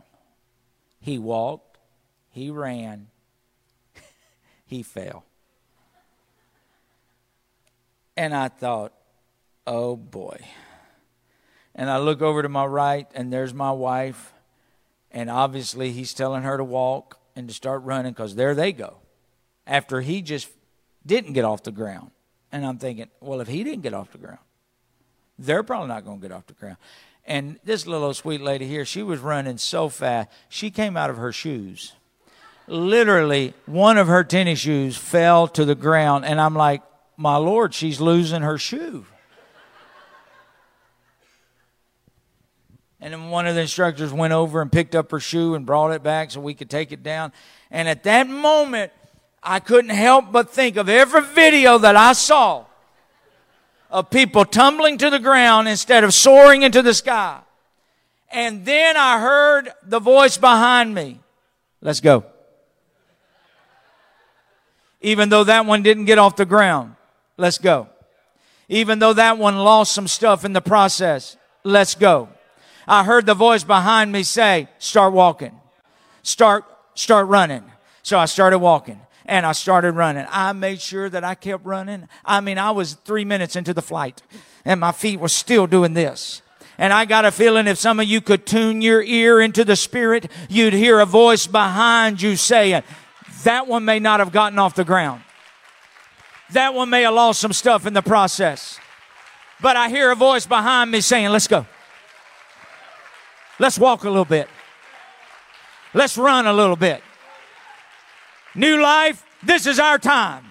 He 1.01 1.19
walked, 1.19 1.77
he 2.29 2.51
ran, 2.51 3.07
he 4.65 4.81
fell. 4.81 5.25
And 8.15 8.33
I 8.33 8.47
thought, 8.47 8.93
oh 9.65 9.95
boy. 9.95 10.39
And 11.73 11.89
I 11.89 11.97
look 11.97 12.21
over 12.21 12.41
to 12.41 12.49
my 12.49 12.65
right, 12.65 13.07
and 13.13 13.31
there's 13.31 13.53
my 13.53 13.71
wife. 13.71 14.33
And 15.09 15.29
obviously, 15.29 15.91
he's 15.91 16.13
telling 16.13 16.43
her 16.43 16.57
to 16.57 16.63
walk 16.63 17.19
and 17.35 17.47
to 17.47 17.53
start 17.53 17.83
running 17.83 18.11
because 18.11 18.35
there 18.35 18.55
they 18.55 18.71
go. 18.73 18.97
After 19.65 20.01
he 20.01 20.21
just 20.21 20.49
didn't 21.05 21.33
get 21.33 21.45
off 21.45 21.63
the 21.63 21.71
ground. 21.71 22.11
And 22.51 22.65
I'm 22.65 22.77
thinking, 22.77 23.07
well, 23.21 23.39
if 23.39 23.47
he 23.47 23.63
didn't 23.63 23.81
get 23.81 23.93
off 23.93 24.11
the 24.11 24.17
ground, 24.17 24.39
they're 25.39 25.63
probably 25.63 25.87
not 25.87 26.05
going 26.05 26.19
to 26.19 26.27
get 26.27 26.35
off 26.35 26.47
the 26.47 26.53
ground. 26.53 26.77
And 27.25 27.59
this 27.63 27.87
little 27.87 28.13
sweet 28.13 28.41
lady 28.41 28.67
here, 28.67 28.83
she 28.83 29.03
was 29.03 29.19
running 29.19 29.57
so 29.57 29.89
fast, 29.89 30.29
she 30.49 30.71
came 30.71 30.97
out 30.97 31.09
of 31.09 31.17
her 31.17 31.31
shoes. 31.31 31.93
Literally, 32.67 33.53
one 33.65 33.97
of 33.97 34.07
her 34.07 34.23
tennis 34.23 34.59
shoes 34.59 34.97
fell 34.97 35.47
to 35.49 35.65
the 35.65 35.75
ground. 35.75 36.25
And 36.25 36.39
I'm 36.39 36.55
like, 36.55 36.81
my 37.17 37.37
Lord, 37.37 37.73
she's 37.73 38.01
losing 38.01 38.41
her 38.41 38.57
shoe. 38.57 39.05
And 43.01 43.13
then 43.13 43.29
one 43.29 43.47
of 43.47 43.55
the 43.55 43.61
instructors 43.61 44.13
went 44.13 44.31
over 44.31 44.61
and 44.61 44.71
picked 44.71 44.93
up 44.93 45.09
her 45.09 45.19
shoe 45.19 45.55
and 45.55 45.65
brought 45.65 45.91
it 45.91 46.03
back 46.03 46.29
so 46.29 46.39
we 46.39 46.53
could 46.53 46.69
take 46.69 46.91
it 46.91 47.01
down. 47.01 47.33
And 47.71 47.89
at 47.89 48.03
that 48.03 48.29
moment, 48.29 48.91
I 49.41 49.59
couldn't 49.59 49.89
help 49.89 50.31
but 50.31 50.51
think 50.51 50.77
of 50.77 50.87
every 50.87 51.21
video 51.21 51.79
that 51.79 51.95
I 51.95 52.13
saw 52.13 52.65
of 53.89 54.11
people 54.11 54.45
tumbling 54.45 54.99
to 54.99 55.09
the 55.09 55.19
ground 55.19 55.67
instead 55.67 56.03
of 56.03 56.13
soaring 56.13 56.61
into 56.61 56.83
the 56.83 56.93
sky. 56.93 57.39
And 58.31 58.65
then 58.65 58.95
I 58.95 59.19
heard 59.19 59.69
the 59.83 59.99
voice 59.99 60.37
behind 60.37 60.93
me. 60.93 61.19
Let's 61.81 61.99
go. 61.99 62.23
Even 65.01 65.29
though 65.29 65.43
that 65.43 65.65
one 65.65 65.81
didn't 65.81 66.05
get 66.05 66.19
off 66.19 66.35
the 66.35 66.45
ground, 66.45 66.95
let's 67.35 67.57
go. 67.57 67.89
Even 68.69 68.99
though 68.99 69.13
that 69.13 69.39
one 69.39 69.57
lost 69.57 69.91
some 69.91 70.07
stuff 70.07 70.45
in 70.45 70.53
the 70.53 70.61
process, 70.61 71.35
let's 71.63 71.95
go. 71.95 72.29
I 72.91 73.05
heard 73.05 73.25
the 73.25 73.33
voice 73.33 73.63
behind 73.63 74.11
me 74.11 74.23
say, 74.23 74.67
start 74.77 75.13
walking. 75.13 75.57
Start, 76.23 76.65
start 76.93 77.25
running. 77.27 77.63
So 78.03 78.19
I 78.19 78.25
started 78.25 78.59
walking 78.59 78.99
and 79.25 79.45
I 79.45 79.53
started 79.53 79.93
running. 79.93 80.25
I 80.29 80.51
made 80.51 80.81
sure 80.81 81.09
that 81.09 81.23
I 81.23 81.35
kept 81.35 81.65
running. 81.65 82.09
I 82.25 82.41
mean, 82.41 82.57
I 82.57 82.71
was 82.71 82.95
three 82.95 83.23
minutes 83.23 83.55
into 83.55 83.73
the 83.73 83.81
flight 83.81 84.21
and 84.65 84.81
my 84.81 84.91
feet 84.91 85.21
were 85.21 85.29
still 85.29 85.67
doing 85.67 85.93
this. 85.93 86.41
And 86.77 86.91
I 86.91 87.05
got 87.05 87.23
a 87.23 87.31
feeling 87.31 87.65
if 87.65 87.77
some 87.77 88.01
of 88.01 88.07
you 88.07 88.19
could 88.19 88.45
tune 88.45 88.81
your 88.81 89.01
ear 89.01 89.39
into 89.39 89.63
the 89.63 89.77
spirit, 89.77 90.29
you'd 90.49 90.73
hear 90.73 90.99
a 90.99 91.05
voice 91.05 91.47
behind 91.47 92.21
you 92.21 92.35
saying, 92.35 92.83
that 93.45 93.67
one 93.67 93.85
may 93.85 93.99
not 93.99 94.19
have 94.19 94.33
gotten 94.33 94.59
off 94.59 94.75
the 94.75 94.83
ground. 94.83 95.21
That 96.51 96.73
one 96.73 96.89
may 96.89 97.03
have 97.03 97.13
lost 97.13 97.39
some 97.39 97.53
stuff 97.53 97.85
in 97.85 97.93
the 97.93 98.01
process. 98.01 98.77
But 99.61 99.77
I 99.77 99.87
hear 99.87 100.11
a 100.11 100.15
voice 100.15 100.45
behind 100.45 100.91
me 100.91 100.99
saying, 100.99 101.29
let's 101.29 101.47
go. 101.47 101.65
Let's 103.61 103.77
walk 103.77 104.05
a 104.05 104.09
little 104.09 104.25
bit. 104.25 104.49
Let's 105.93 106.17
run 106.17 106.47
a 106.47 106.53
little 106.53 106.75
bit. 106.75 107.03
New 108.55 108.81
life, 108.81 109.23
this 109.43 109.67
is 109.67 109.77
our 109.77 109.99
time. 109.99 110.45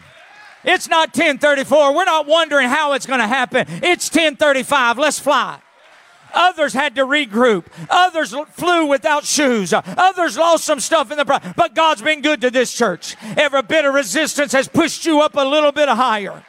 It's 0.62 0.88
not 0.88 1.09
1034. 1.09 1.92
We're 1.92 2.05
not 2.05 2.29
wondering 2.29 2.68
how 2.68 2.92
it's 2.92 3.07
going 3.07 3.18
to 3.18 3.27
happen. 3.27 3.66
It's 3.83 4.09
1035. 4.09 4.96
Let's 4.96 5.18
fly. 5.18 5.61
Others 6.33 6.73
had 6.73 6.94
to 6.94 7.05
regroup. 7.05 7.66
Others 7.90 8.33
flew 8.53 8.87
without 8.87 9.25
shoes. 9.25 9.73
Others 9.73 10.38
lost 10.38 10.62
some 10.62 10.79
stuff 10.79 11.11
in 11.11 11.16
the 11.16 11.25
process. 11.25 11.53
But 11.57 11.75
God's 11.75 12.03
been 12.03 12.23
good 12.23 12.40
to 12.42 12.51
this 12.53 12.73
church. 12.73 13.16
Every 13.37 13.62
bit 13.62 13.87
of 13.87 13.92
resistance 13.92 14.53
has 14.53 14.68
pushed 14.68 15.05
you 15.05 15.20
up 15.20 15.35
a 15.35 15.44
little 15.44 15.73
bit 15.73 15.88
higher. 15.88 16.44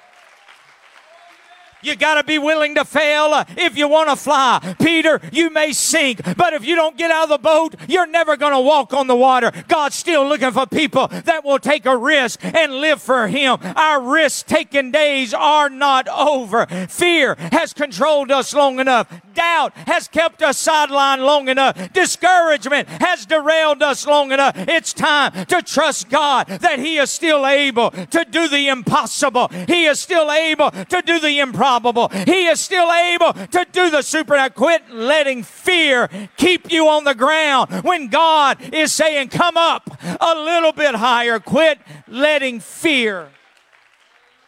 You 1.84 1.96
got 1.96 2.16
to 2.16 2.24
be 2.24 2.38
willing 2.38 2.76
to 2.76 2.86
fail 2.86 3.26
uh, 3.26 3.46
if 3.58 3.78
you 3.78 3.88
want 3.88 4.10
to 4.10 4.16
fly. 4.16 4.76
Peter, 4.80 5.20
you 5.32 5.50
may 5.50 5.72
sink, 5.74 6.22
but 6.38 6.54
if 6.54 6.66
you 6.66 6.76
don't 6.76 6.98
get 6.98 7.12
out 7.12 7.24
of 7.24 7.30
the 7.30 7.38
boat, 7.38 7.76
you're 7.88 8.08
never 8.08 8.38
going 8.38 8.54
to 8.54 8.60
walk 8.60 8.94
on 8.94 9.08
the 9.08 9.16
water. 9.16 9.52
God's 9.68 9.96
still 9.96 10.28
looking 10.28 10.52
for 10.52 10.66
people 10.66 11.08
that 11.08 11.44
will 11.44 11.60
take 11.60 11.86
a 11.86 11.98
risk 11.98 12.44
and 12.44 12.76
live 12.76 13.02
for 13.02 13.28
Him. 13.28 13.58
Our 13.62 14.02
risk 14.02 14.48
taking 14.48 14.92
days 14.92 15.34
are 15.34 15.70
not 15.70 16.08
over. 16.08 16.66
Fear 16.66 17.36
has 17.52 17.74
controlled 17.74 18.32
us 18.32 18.54
long 18.54 18.80
enough. 18.80 19.08
Doubt 19.34 19.74
has 19.88 20.08
kept 20.08 20.42
us 20.42 20.66
sidelined 20.66 21.26
long 21.26 21.48
enough. 21.48 21.94
Discouragement 21.94 22.88
has 22.88 23.26
derailed 23.26 23.82
us 23.82 24.06
long 24.06 24.32
enough. 24.32 24.54
It's 24.56 24.94
time 24.94 25.46
to 25.46 25.62
trust 25.62 26.10
God 26.10 26.48
that 26.48 26.80
He 26.80 26.98
is 26.98 27.10
still 27.10 27.46
able 27.46 27.92
to 27.92 28.26
do 28.30 28.48
the 28.48 28.68
impossible. 28.68 29.50
He 29.68 29.86
is 29.86 30.00
still 30.00 30.32
able 30.32 30.72
to 30.72 31.02
do 31.06 31.20
the 31.20 31.40
improbable. 31.40 32.10
He 32.10 32.48
is 32.48 32.60
still 32.60 32.92
able 32.92 33.34
to 33.34 33.66
do 33.72 33.90
the 33.90 34.02
supernatural. 34.02 34.52
Quit 34.52 34.90
letting 34.92 35.44
fear 35.44 36.10
keep 36.38 36.72
you 36.72 36.88
on 36.88 37.04
the 37.04 37.16
ground 37.16 37.84
when 37.84 38.08
God 38.08 38.74
is 38.74 38.94
saying, 38.94 39.30
come 39.30 39.58
up 39.58 39.90
a 40.20 40.36
little 40.36 40.72
bit 40.72 40.96
higher. 40.96 41.40
Quit 41.40 41.80
letting 42.08 42.60
fear 42.60 43.30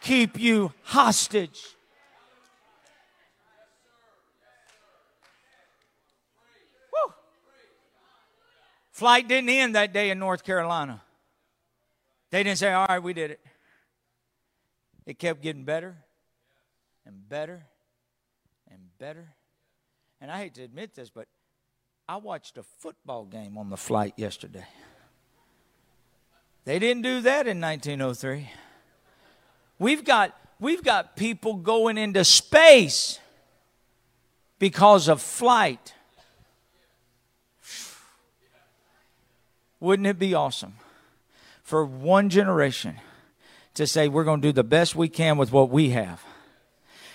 keep 0.00 0.38
you 0.38 0.72
hostage. 0.82 1.73
Flight 8.94 9.26
didn't 9.26 9.50
end 9.50 9.74
that 9.74 9.92
day 9.92 10.10
in 10.10 10.20
North 10.20 10.44
Carolina. 10.44 11.02
They 12.30 12.44
didn't 12.44 12.58
say, 12.58 12.72
all 12.72 12.86
right, 12.88 13.02
we 13.02 13.12
did 13.12 13.32
it. 13.32 13.40
It 15.04 15.18
kept 15.18 15.42
getting 15.42 15.64
better 15.64 15.96
and 17.04 17.28
better 17.28 17.64
and 18.70 18.78
better. 18.98 19.34
And 20.20 20.30
I 20.30 20.38
hate 20.38 20.54
to 20.54 20.62
admit 20.62 20.94
this, 20.94 21.10
but 21.10 21.26
I 22.08 22.18
watched 22.18 22.56
a 22.56 22.62
football 22.62 23.24
game 23.24 23.58
on 23.58 23.68
the 23.68 23.76
flight 23.76 24.14
yesterday. 24.16 24.64
They 26.64 26.78
didn't 26.78 27.02
do 27.02 27.20
that 27.22 27.48
in 27.48 27.60
1903. 27.60 28.48
We've 29.80 30.04
got 30.04 30.38
we've 30.60 30.84
got 30.84 31.16
people 31.16 31.54
going 31.54 31.98
into 31.98 32.24
space 32.24 33.18
because 34.60 35.08
of 35.08 35.20
flight. 35.20 35.93
Wouldn't 39.84 40.06
it 40.06 40.18
be 40.18 40.34
awesome 40.34 40.74
for 41.62 41.84
one 41.84 42.28
generation 42.28 42.96
to 43.74 43.86
say 43.86 44.08
we're 44.08 44.24
going 44.24 44.40
to 44.40 44.48
do 44.48 44.52
the 44.52 44.64
best 44.64 44.96
we 44.96 45.08
can 45.08 45.36
with 45.36 45.52
what 45.52 45.70
we 45.70 45.90
have? 45.90 46.24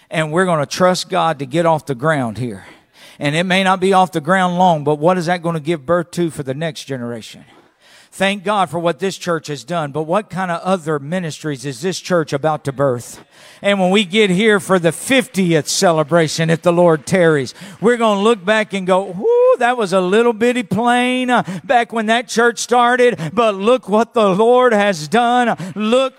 and 0.10 0.32
we're 0.32 0.46
going 0.46 0.60
to 0.60 0.66
trust 0.66 1.10
God 1.10 1.40
to 1.40 1.46
get 1.46 1.66
off 1.66 1.86
the 1.86 1.96
ground 1.96 2.38
here. 2.38 2.66
And 3.20 3.36
it 3.36 3.44
may 3.44 3.64
not 3.64 3.80
be 3.80 3.94
off 3.94 4.12
the 4.12 4.22
ground 4.22 4.58
long, 4.58 4.84
but 4.84 4.96
what 4.96 5.18
is 5.18 5.28
that 5.28 5.42
going 5.42 5.56
to 5.56 5.62
give 5.62 5.86
birth 5.86 6.12
to 6.12 6.30
for 6.30 6.44
the 6.44 6.54
next 6.54 6.86
generation? 6.86 7.46
Thank 8.12 8.44
God 8.44 8.72
for 8.72 8.80
what 8.80 8.98
this 8.98 9.18
church 9.18 9.48
has 9.48 9.64
done, 9.64 9.92
but 9.92 10.04
what 10.04 10.32
kind 10.32 10.50
of 10.50 10.62
other 10.62 10.98
ministries 10.98 11.64
is 11.64 11.82
this 11.82 12.00
church 12.00 12.34
about 12.34 12.64
to 12.66 12.72
birth? 12.72 13.24
And 13.62 13.80
when 13.80 13.92
we 13.92 14.04
get 14.04 14.32
here 14.32 14.60
for 14.60 14.80
the 14.80 14.90
50th 14.90 15.68
celebration, 15.68 16.50
if 16.50 16.64
the 16.64 16.74
Lord 16.74 17.06
tarries, 17.06 17.54
we're 17.80 17.98
going 17.98 18.18
to 18.18 18.24
look 18.24 18.44
back 18.44 18.74
and 18.74 18.88
go, 18.88 19.04
whoo, 19.04 19.38
that 19.60 19.78
was 19.78 19.93
a 19.93 20.02
little 20.02 20.34
bitty 20.34 20.63
plane 20.63 21.30
uh, 21.30 21.43
back 21.63 21.93
when 21.93 22.08
that 22.08 22.28
church 22.28 22.60
started, 22.60 23.32
but 23.34 23.56
look 23.56 23.88
what 23.88 24.13
the 24.13 24.30
Lord 24.30 24.74
has 24.74 25.08
done. 25.08 25.56
Look 25.76 26.13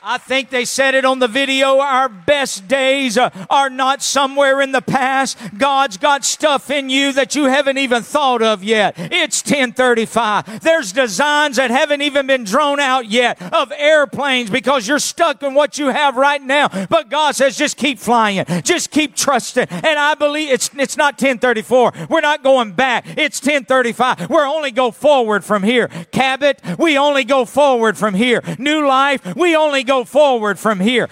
I 0.00 0.16
think 0.16 0.50
they 0.50 0.64
said 0.64 0.94
it 0.94 1.04
on 1.04 1.18
the 1.18 1.26
video. 1.26 1.80
Our 1.80 2.08
best 2.08 2.68
days 2.68 3.18
are 3.18 3.68
not 3.68 4.00
somewhere 4.00 4.60
in 4.60 4.70
the 4.70 4.80
past. 4.80 5.36
God's 5.58 5.96
got 5.96 6.24
stuff 6.24 6.70
in 6.70 6.88
you 6.88 7.12
that 7.14 7.34
you 7.34 7.44
haven't 7.46 7.78
even 7.78 8.04
thought 8.04 8.40
of 8.40 8.62
yet. 8.62 8.94
It's 8.96 9.42
1035. 9.42 10.60
There's 10.60 10.92
designs 10.92 11.56
that 11.56 11.72
haven't 11.72 12.02
even 12.02 12.28
been 12.28 12.44
drawn 12.44 12.78
out 12.78 13.06
yet 13.06 13.42
of 13.52 13.72
airplanes 13.76 14.50
because 14.50 14.86
you're 14.86 15.00
stuck 15.00 15.42
in 15.42 15.54
what 15.54 15.78
you 15.78 15.88
have 15.88 16.16
right 16.16 16.42
now. 16.42 16.68
But 16.86 17.10
God 17.10 17.34
says, 17.34 17.56
just 17.56 17.76
keep 17.76 17.98
flying. 17.98 18.44
Just 18.62 18.92
keep 18.92 19.16
trusting. 19.16 19.66
And 19.68 19.98
I 19.98 20.14
believe 20.14 20.50
it's, 20.50 20.70
it's 20.78 20.96
not 20.96 21.14
1034. 21.14 21.92
We're 22.08 22.20
not 22.20 22.44
going 22.44 22.72
back. 22.72 23.04
It's 23.16 23.40
1035. 23.40 24.30
We're 24.30 24.46
only 24.46 24.70
go 24.70 24.92
forward 24.92 25.44
from 25.44 25.64
here. 25.64 25.88
Cabot, 26.12 26.62
we 26.78 26.96
only 26.96 27.24
go 27.24 27.44
forward 27.44 27.98
from 27.98 28.14
here. 28.14 28.42
New 28.58 28.86
life, 28.86 29.34
we 29.34 29.56
only 29.56 29.87
go 29.88 30.04
forward 30.04 30.58
from 30.58 30.78
here. 30.78 31.08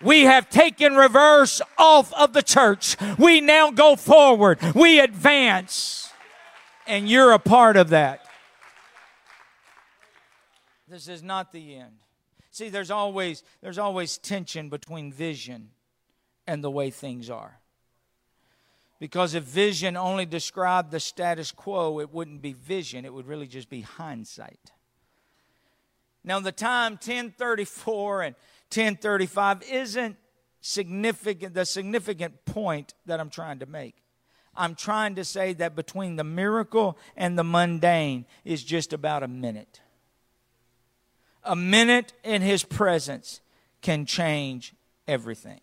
We 0.00 0.22
have 0.22 0.48
taken 0.48 0.94
reverse 0.94 1.60
off 1.76 2.12
of 2.14 2.32
the 2.32 2.42
church. 2.42 2.96
We 3.18 3.40
now 3.40 3.70
go 3.70 3.96
forward. 3.96 4.58
We 4.74 5.00
advance. 5.00 6.10
And 6.86 7.08
you're 7.08 7.32
a 7.32 7.38
part 7.38 7.76
of 7.76 7.90
that. 7.90 8.26
This 10.88 11.08
is 11.08 11.22
not 11.22 11.52
the 11.52 11.76
end. 11.76 11.92
See, 12.52 12.68
there's 12.68 12.92
always 12.92 13.42
there's 13.60 13.76
always 13.76 14.18
tension 14.18 14.68
between 14.68 15.12
vision 15.12 15.70
and 16.46 16.62
the 16.62 16.70
way 16.70 16.90
things 16.90 17.28
are. 17.28 17.58
Because 18.98 19.34
if 19.34 19.44
vision 19.44 19.96
only 19.96 20.24
described 20.24 20.90
the 20.90 21.00
status 21.00 21.52
quo, 21.52 22.00
it 22.00 22.14
wouldn't 22.14 22.40
be 22.40 22.54
vision, 22.54 23.04
it 23.04 23.12
would 23.12 23.26
really 23.26 23.46
just 23.46 23.68
be 23.68 23.82
hindsight. 23.82 24.72
Now, 26.26 26.40
the 26.40 26.52
time 26.52 26.94
1034 26.94 28.22
and 28.22 28.34
1035 28.74 29.62
isn't 29.70 30.16
significant, 30.60 31.54
the 31.54 31.64
significant 31.64 32.44
point 32.44 32.94
that 33.06 33.20
I'm 33.20 33.30
trying 33.30 33.60
to 33.60 33.66
make. 33.66 33.94
I'm 34.56 34.74
trying 34.74 35.14
to 35.14 35.24
say 35.24 35.52
that 35.54 35.76
between 35.76 36.16
the 36.16 36.24
miracle 36.24 36.98
and 37.16 37.38
the 37.38 37.44
mundane 37.44 38.26
is 38.44 38.64
just 38.64 38.92
about 38.92 39.22
a 39.22 39.28
minute. 39.28 39.80
A 41.44 41.54
minute 41.54 42.12
in 42.24 42.42
his 42.42 42.64
presence 42.64 43.40
can 43.80 44.04
change 44.04 44.74
everything. 45.06 45.60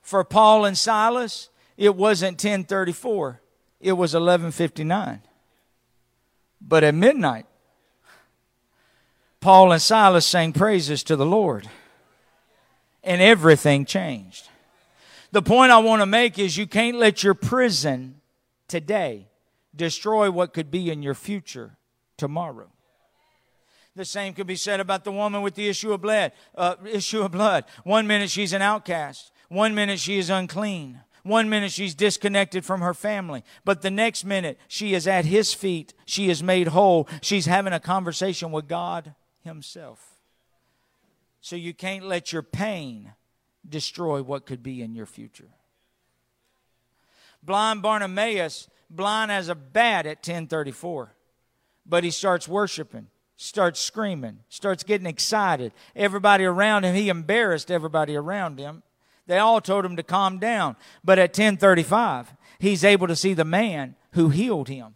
For 0.00 0.24
Paul 0.24 0.64
and 0.64 0.78
Silas, 0.78 1.50
it 1.76 1.94
wasn't 1.94 2.42
1034, 2.42 3.40
it 3.80 3.92
was 3.92 4.14
1159. 4.14 5.20
But 6.66 6.82
at 6.84 6.94
midnight, 6.94 7.46
Paul 9.40 9.72
and 9.72 9.82
Silas 9.82 10.24
sang 10.24 10.54
praises 10.54 11.02
to 11.04 11.16
the 11.16 11.26
Lord, 11.26 11.68
and 13.02 13.20
everything 13.20 13.84
changed. 13.84 14.48
The 15.32 15.42
point 15.42 15.72
I 15.72 15.78
want 15.78 16.00
to 16.00 16.06
make 16.06 16.38
is 16.38 16.56
you 16.56 16.66
can't 16.66 16.96
let 16.96 17.22
your 17.22 17.34
prison 17.34 18.20
today 18.68 19.28
destroy 19.76 20.30
what 20.30 20.54
could 20.54 20.70
be 20.70 20.90
in 20.90 21.02
your 21.02 21.14
future 21.14 21.76
tomorrow. 22.16 22.70
The 23.96 24.04
same 24.04 24.32
could 24.32 24.46
be 24.46 24.56
said 24.56 24.80
about 24.80 25.04
the 25.04 25.12
woman 25.12 25.42
with 25.42 25.54
the 25.54 25.68
issue 25.68 25.92
of 25.92 26.00
blood. 26.00 26.32
Uh, 26.54 26.76
issue 26.90 27.22
of 27.22 27.32
blood. 27.32 27.64
One 27.84 28.06
minute 28.06 28.30
she's 28.30 28.52
an 28.52 28.62
outcast. 28.62 29.30
One 29.48 29.74
minute 29.74 30.00
she 30.00 30.18
is 30.18 30.30
unclean. 30.30 31.00
One 31.24 31.48
minute 31.48 31.72
she's 31.72 31.94
disconnected 31.94 32.64
from 32.64 32.82
her 32.82 32.94
family, 32.94 33.44
but 33.64 33.82
the 33.82 33.90
next 33.90 34.24
minute 34.24 34.58
she 34.68 34.94
is 34.94 35.08
at 35.08 35.24
his 35.24 35.52
feet. 35.52 35.94
She 36.04 36.30
is 36.30 36.42
made 36.42 36.68
whole. 36.68 37.08
She's 37.22 37.46
having 37.46 37.72
a 37.72 37.80
conversation 37.80 38.52
with 38.52 38.68
God 38.68 39.14
Himself. 39.42 40.20
So 41.40 41.56
you 41.56 41.74
can't 41.74 42.06
let 42.06 42.32
your 42.32 42.42
pain 42.42 43.12
destroy 43.66 44.22
what 44.22 44.46
could 44.46 44.62
be 44.62 44.82
in 44.82 44.94
your 44.94 45.06
future. 45.06 45.48
Blind 47.42 47.82
Bartimaeus, 47.82 48.68
blind 48.88 49.32
as 49.32 49.48
a 49.48 49.54
bat 49.54 50.06
at 50.06 50.18
1034, 50.18 51.14
but 51.86 52.04
he 52.04 52.10
starts 52.10 52.46
worshiping 52.46 53.08
starts 53.36 53.80
screaming, 53.80 54.38
starts 54.48 54.82
getting 54.82 55.06
excited. 55.06 55.72
Everybody 55.96 56.44
around 56.44 56.84
him, 56.84 56.94
he 56.94 57.08
embarrassed 57.08 57.70
everybody 57.70 58.16
around 58.16 58.58
him. 58.58 58.82
They 59.26 59.38
all 59.38 59.60
told 59.60 59.84
him 59.84 59.96
to 59.96 60.02
calm 60.02 60.38
down. 60.38 60.76
But 61.02 61.18
at 61.18 61.30
1035, 61.30 62.34
he's 62.58 62.84
able 62.84 63.06
to 63.06 63.16
see 63.16 63.34
the 63.34 63.44
man 63.44 63.96
who 64.12 64.28
healed 64.28 64.68
him. 64.68 64.94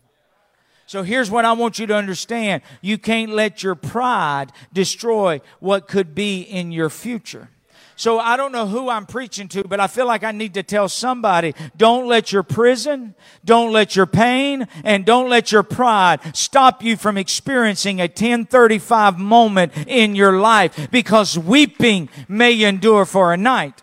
So 0.87 1.03
here's 1.03 1.31
what 1.31 1.45
I 1.45 1.53
want 1.53 1.79
you 1.79 1.87
to 1.87 1.95
understand. 1.95 2.63
You 2.81 2.97
can't 2.97 3.33
let 3.33 3.63
your 3.63 3.75
pride 3.75 4.53
destroy 4.73 5.41
what 5.61 5.87
could 5.87 6.15
be 6.15 6.41
in 6.41 6.73
your 6.73 6.89
future. 6.89 7.51
So 7.95 8.21
I 8.21 8.37
don't 8.37 8.53
know 8.53 8.67
who 8.67 8.89
I'm 8.89 9.07
preaching 9.07 9.49
to, 9.49 9.65
but 9.65 9.81
I 9.81 9.89
feel 9.89 10.07
like 10.07 10.23
I 10.23 10.31
need 10.31 10.55
to 10.55 10.63
tell 10.63 10.89
somebody, 10.89 11.53
don't 11.77 12.07
let 12.07 12.31
your 12.31 12.45
prison, 12.45 13.17
don't 13.45 13.73
let 13.73 13.97
your 13.97 14.07
pain, 14.07 14.69
and 14.85 15.05
don't 15.05 15.29
let 15.29 15.51
your 15.51 15.65
pride 15.65 16.21
stop 16.35 16.83
you 16.83 16.97
from 16.97 17.19
experiencing 17.19 17.99
a 18.01 18.05
1035 18.05 19.19
moment 19.19 19.73
in 19.89 20.15
your 20.15 20.39
life 20.39 20.89
because 20.93 21.37
weeping 21.37 22.09
may 22.29 22.63
endure 22.63 23.05
for 23.05 23.33
a 23.33 23.37
night 23.37 23.83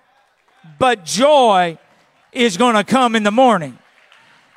but 0.77 1.05
joy 1.05 1.77
is 2.31 2.57
going 2.57 2.75
to 2.75 2.83
come 2.83 3.15
in 3.15 3.23
the 3.23 3.31
morning. 3.31 3.77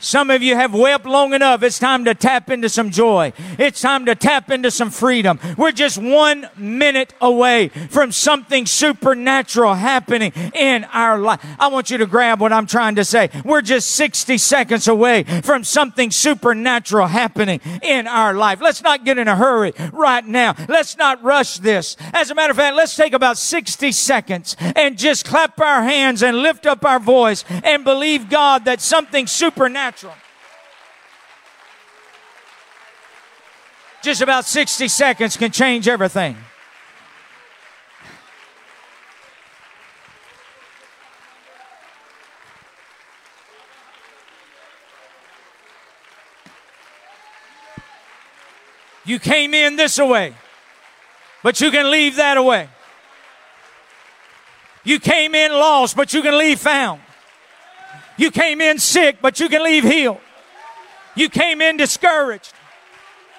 Some 0.00 0.30
of 0.30 0.44
you 0.44 0.54
have 0.54 0.74
wept 0.74 1.06
long 1.06 1.32
enough. 1.32 1.64
It's 1.64 1.80
time 1.80 2.04
to 2.04 2.14
tap 2.14 2.50
into 2.50 2.68
some 2.68 2.90
joy. 2.90 3.32
It's 3.58 3.80
time 3.80 4.06
to 4.06 4.14
tap 4.14 4.48
into 4.48 4.70
some 4.70 4.90
freedom. 4.90 5.40
We're 5.56 5.72
just 5.72 5.98
one 5.98 6.48
minute 6.56 7.14
away 7.20 7.68
from 7.90 8.12
something 8.12 8.64
supernatural 8.64 9.74
happening 9.74 10.32
in 10.54 10.84
our 10.84 11.18
life. 11.18 11.44
I 11.58 11.66
want 11.66 11.90
you 11.90 11.98
to 11.98 12.06
grab 12.06 12.40
what 12.40 12.52
I'm 12.52 12.68
trying 12.68 12.94
to 12.94 13.04
say. 13.04 13.28
We're 13.44 13.60
just 13.60 13.90
60 13.90 14.38
seconds 14.38 14.86
away 14.86 15.24
from 15.24 15.64
something 15.64 16.12
supernatural 16.12 17.08
happening 17.08 17.60
in 17.82 18.06
our 18.06 18.34
life. 18.34 18.60
Let's 18.60 18.84
not 18.84 19.04
get 19.04 19.18
in 19.18 19.26
a 19.26 19.34
hurry 19.34 19.72
right 19.92 20.24
now. 20.24 20.54
Let's 20.68 20.96
not 20.96 21.24
rush 21.24 21.58
this. 21.58 21.96
As 22.12 22.30
a 22.30 22.36
matter 22.36 22.52
of 22.52 22.56
fact, 22.56 22.76
let's 22.76 22.94
take 22.94 23.14
about 23.14 23.36
60 23.36 23.90
seconds 23.90 24.54
and 24.60 24.96
just 24.96 25.24
clap 25.24 25.60
our 25.60 25.82
hands 25.82 26.22
and 26.22 26.36
lift 26.36 26.66
up 26.66 26.84
our 26.84 27.00
voice 27.00 27.44
and 27.64 27.82
believe 27.82 28.30
God 28.30 28.64
that 28.66 28.80
something 28.80 29.26
supernatural 29.26 29.87
Just 34.02 34.20
about 34.20 34.44
60 34.44 34.88
seconds 34.88 35.36
can 35.36 35.50
change 35.50 35.88
everything. 35.88 36.36
You 49.04 49.18
came 49.18 49.54
in 49.54 49.76
this 49.76 49.98
way, 49.98 50.34
but 51.42 51.62
you 51.62 51.70
can 51.70 51.90
leave 51.90 52.16
that 52.16 52.36
away. 52.36 52.68
You 54.84 55.00
came 55.00 55.34
in 55.34 55.50
lost, 55.50 55.96
but 55.96 56.12
you 56.12 56.20
can 56.20 56.36
leave 56.36 56.60
found. 56.60 57.00
You 58.18 58.30
came 58.32 58.60
in 58.60 58.78
sick, 58.78 59.18
but 59.22 59.40
you 59.40 59.48
can 59.48 59.62
leave 59.62 59.84
healed. 59.84 60.20
You 61.14 61.28
came 61.28 61.62
in 61.62 61.76
discouraged. 61.76 62.52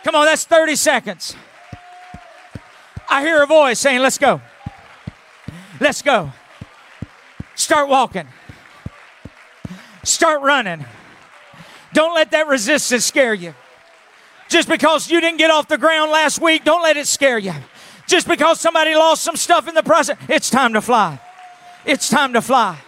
Come 0.04 0.16
on, 0.16 0.26
that's 0.26 0.46
30 0.46 0.76
seconds. 0.76 1.36
I 3.10 3.22
hear 3.22 3.44
a 3.44 3.46
voice 3.46 3.80
saying, 3.80 4.02
Let's 4.02 4.18
go. 4.18 4.42
Let's 5.80 6.02
go. 6.02 6.32
Start 7.56 7.90
walking. 7.90 8.28
Start 10.04 10.42
running. 10.42 10.86
Don't 11.94 12.16
let 12.16 12.32
that 12.32 12.48
resistance 12.48 13.06
scare 13.06 13.34
you. 13.34 13.54
Just 14.48 14.68
because 14.68 15.12
you 15.12 15.22
didn't 15.22 15.38
get 15.38 15.52
off 15.52 15.68
the 15.68 15.78
ground 15.78 16.12
last 16.12 16.42
week, 16.42 16.64
don't 16.64 16.82
let 16.82 16.98
it 16.98 17.08
scare 17.08 17.38
you. 17.38 17.54
Just 18.08 18.28
because 18.28 18.60
somebody 18.60 18.96
lost 18.96 19.24
some 19.24 19.36
stuff 19.36 19.68
in 19.68 19.76
the 19.76 19.84
process, 19.84 20.18
it's 20.28 20.50
time 20.50 20.74
to 20.74 20.82
fly. 20.82 21.20
It's 21.86 22.10
time 22.10 22.34
to 22.34 22.42
fly. 22.42 22.80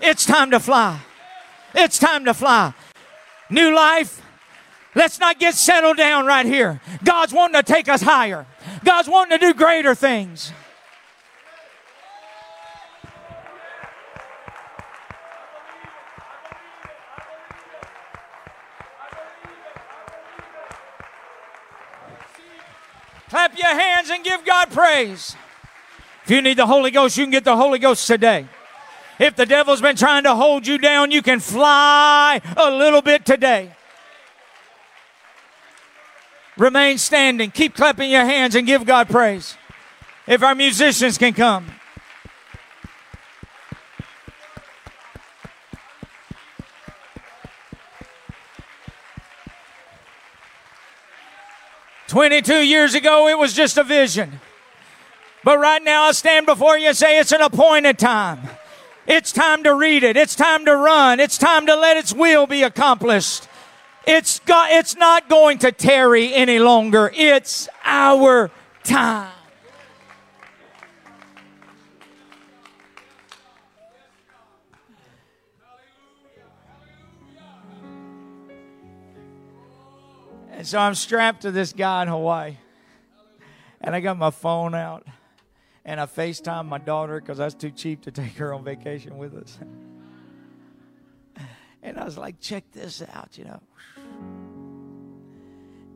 It's 0.00 0.24
time 0.24 0.50
to 0.50 0.60
fly. 0.60 1.00
It's 1.74 1.98
time 1.98 2.24
to 2.26 2.34
fly. 2.34 2.72
New 3.50 3.74
life. 3.74 4.22
Let's 4.94 5.18
not 5.18 5.40
get 5.40 5.54
settled 5.54 5.96
down 5.96 6.24
right 6.24 6.46
here. 6.46 6.80
God's 7.02 7.32
wanting 7.32 7.60
to 7.60 7.64
take 7.64 7.88
us 7.88 8.00
higher. 8.00 8.46
God's 8.84 9.08
wanting 9.08 9.38
to 9.38 9.46
do 9.46 9.54
greater 9.54 9.94
things. 9.94 10.52
Clap 23.28 23.58
your 23.58 23.66
hands 23.66 24.10
and 24.10 24.22
give 24.22 24.44
God 24.44 24.70
praise. 24.70 25.34
If 26.22 26.30
you 26.30 26.40
need 26.40 26.56
the 26.56 26.66
Holy 26.66 26.92
Ghost, 26.92 27.16
you 27.16 27.24
can 27.24 27.32
get 27.32 27.42
the 27.42 27.56
Holy 27.56 27.80
Ghost 27.80 28.06
today. 28.06 28.46
If 29.18 29.36
the 29.36 29.46
devil's 29.46 29.80
been 29.80 29.96
trying 29.96 30.24
to 30.24 30.34
hold 30.34 30.66
you 30.66 30.76
down, 30.76 31.10
you 31.10 31.22
can 31.22 31.40
fly 31.40 32.40
a 32.56 32.70
little 32.70 33.00
bit 33.00 33.24
today. 33.24 33.72
Remain 36.56 36.98
standing. 36.98 37.50
Keep 37.50 37.74
clapping 37.74 38.10
your 38.10 38.24
hands 38.24 38.54
and 38.54 38.66
give 38.66 38.84
God 38.84 39.08
praise. 39.08 39.56
If 40.26 40.42
our 40.42 40.54
musicians 40.54 41.18
can 41.18 41.32
come. 41.32 41.66
Twenty-two 52.06 52.62
years 52.62 52.94
ago, 52.94 53.26
it 53.28 53.36
was 53.36 53.52
just 53.52 53.76
a 53.76 53.82
vision. 53.82 54.40
But 55.42 55.58
right 55.58 55.82
now, 55.82 56.04
I 56.04 56.12
stand 56.12 56.46
before 56.46 56.78
you 56.78 56.88
and 56.88 56.96
say 56.96 57.18
it's 57.18 57.32
an 57.32 57.40
appointed 57.40 57.98
time. 57.98 58.40
It's 59.06 59.32
time 59.32 59.62
to 59.64 59.74
read 59.74 60.02
it. 60.02 60.16
It's 60.16 60.34
time 60.34 60.64
to 60.64 60.74
run. 60.74 61.20
It's 61.20 61.36
time 61.36 61.66
to 61.66 61.76
let 61.76 61.96
its 61.96 62.12
will 62.12 62.46
be 62.46 62.62
accomplished. 62.62 63.48
It's 64.06 64.38
got, 64.40 64.70
it's 64.70 64.96
not 64.96 65.28
going 65.28 65.58
to 65.58 65.72
tarry 65.72 66.34
any 66.34 66.58
longer. 66.58 67.10
It's 67.14 67.68
our 67.84 68.50
time. 68.82 69.30
And 80.52 80.66
so 80.66 80.78
I'm 80.78 80.94
strapped 80.94 81.42
to 81.42 81.50
this 81.50 81.74
guy 81.74 82.02
in 82.02 82.08
Hawaii. 82.08 82.56
And 83.82 83.94
I 83.94 84.00
got 84.00 84.16
my 84.16 84.30
phone 84.30 84.74
out. 84.74 85.06
And 85.84 86.00
I 86.00 86.06
FaceTime 86.06 86.66
my 86.66 86.78
daughter 86.78 87.20
because 87.20 87.40
I 87.40 87.44
was 87.44 87.54
too 87.54 87.70
cheap 87.70 88.02
to 88.02 88.10
take 88.22 88.36
her 88.36 88.54
on 88.54 88.64
vacation 88.64 89.18
with 89.18 89.34
us. 89.34 89.58
And 91.86 91.98
I 91.98 92.04
was 92.04 92.16
like, 92.16 92.40
check 92.40 92.64
this 92.72 93.02
out, 93.12 93.36
you 93.36 93.44
know. 93.44 93.60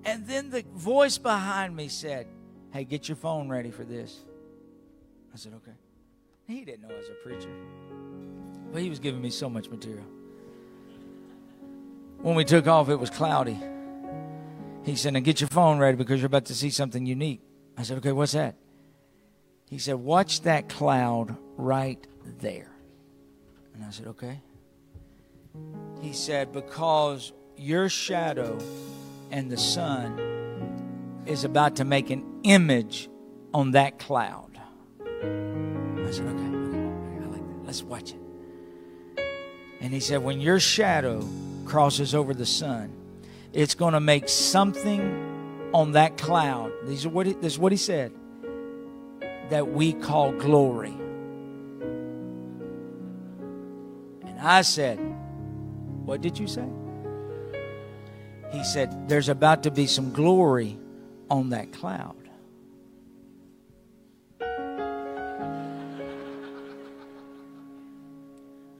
And 0.05 0.27
then 0.27 0.51
the 0.51 0.63
voice 0.75 1.19
behind 1.19 1.75
me 1.75 1.89
said, 1.89 2.27
Hey, 2.73 2.85
get 2.85 3.09
your 3.09 3.17
phone 3.17 3.49
ready 3.49 3.71
for 3.71 3.85
this. 3.85 4.25
I 5.33 5.39
said, 5.39 5.55
Okay. 5.55 5.77
He 6.47 6.65
didn't 6.65 6.89
know 6.89 6.95
I 6.95 6.99
was 6.99 7.09
a 7.09 7.27
preacher, 7.27 7.51
but 8.73 8.81
he 8.81 8.89
was 8.89 8.99
giving 8.99 9.21
me 9.21 9.31
so 9.31 9.51
much 9.51 9.69
material. 9.69 10.05
When 12.23 12.35
we 12.35 12.45
took 12.45 12.67
off, 12.67 12.89
it 12.89 12.97
was 12.97 13.11
cloudy. 13.11 13.59
He 14.85 14.95
said, 14.95 15.15
Now 15.15 15.21
get 15.21 15.41
your 15.41 15.49
phone 15.49 15.79
ready 15.79 15.97
because 15.97 16.21
you're 16.21 16.27
about 16.27 16.47
to 16.47 16.55
see 16.55 16.71
something 16.71 17.07
unique. 17.07 17.41
I 17.77 17.83
said, 17.83 17.99
Okay, 17.99 18.13
what's 18.13 18.33
that? 18.33 18.57
He 19.71 19.79
said, 19.79 19.97
Watch 19.97 20.43
that 20.43 20.69
cloud 20.69 21.37
right 21.57 22.05
there. 22.41 22.71
And 23.75 23.85
I 23.85 23.91
said, 23.91 24.07
Okay. 24.09 24.41
He 26.01 26.13
said, 26.13 26.53
Because 26.53 27.33
your 27.57 27.89
shadow 27.89 28.59
and 29.31 29.51
the 29.51 29.57
sun 29.57 31.23
is 31.27 31.45
about 31.45 31.77
to 31.77 31.85
make 31.85 32.11
an 32.11 32.25
image 32.45 33.09
on 33.53 33.73
that 33.73 33.99
cloud. 33.99 34.59
I 34.99 36.11
said, 36.11 36.27
okay, 36.27 36.45
okay, 36.45 37.23
I 37.23 37.27
like 37.27 37.47
that. 37.47 37.65
Let's 37.65 37.83
watch 37.83 38.13
it. 38.13 39.25
And 39.81 39.93
he 39.93 40.01
said, 40.01 40.23
when 40.23 40.41
your 40.41 40.59
shadow 40.59 41.27
crosses 41.65 42.15
over 42.15 42.33
the 42.33 42.47
sun, 42.47 42.93
it's 43.53 43.75
going 43.75 43.95
to 43.95 44.01
make 44.01 44.29
something 44.29 45.71
on 45.75 45.93
that 45.93 46.17
cloud. 46.17 46.73
These 46.85 47.05
are 47.05 47.11
what 47.11 47.27
he, 47.27 47.35
this 47.35 47.55
is 47.55 47.59
what 47.59 47.73
he 47.73 47.79
said. 47.79 48.13
That 49.51 49.69
we 49.69 49.93
call 49.93 50.33
glory. 50.33 50.95
And 54.27 54.39
I 54.41 54.63
said, 54.63 54.99
What 56.05 56.21
did 56.21 56.39
you 56.39 56.47
say? 56.47 56.69
he 58.51 58.65
said, 58.65 59.09
There's 59.09 59.29
about 59.29 59.63
to 59.65 59.71
be 59.71 59.87
some 59.87 60.13
glory 60.13 60.79
on 61.31 61.51
that 61.51 61.73
cloud. 61.73 62.17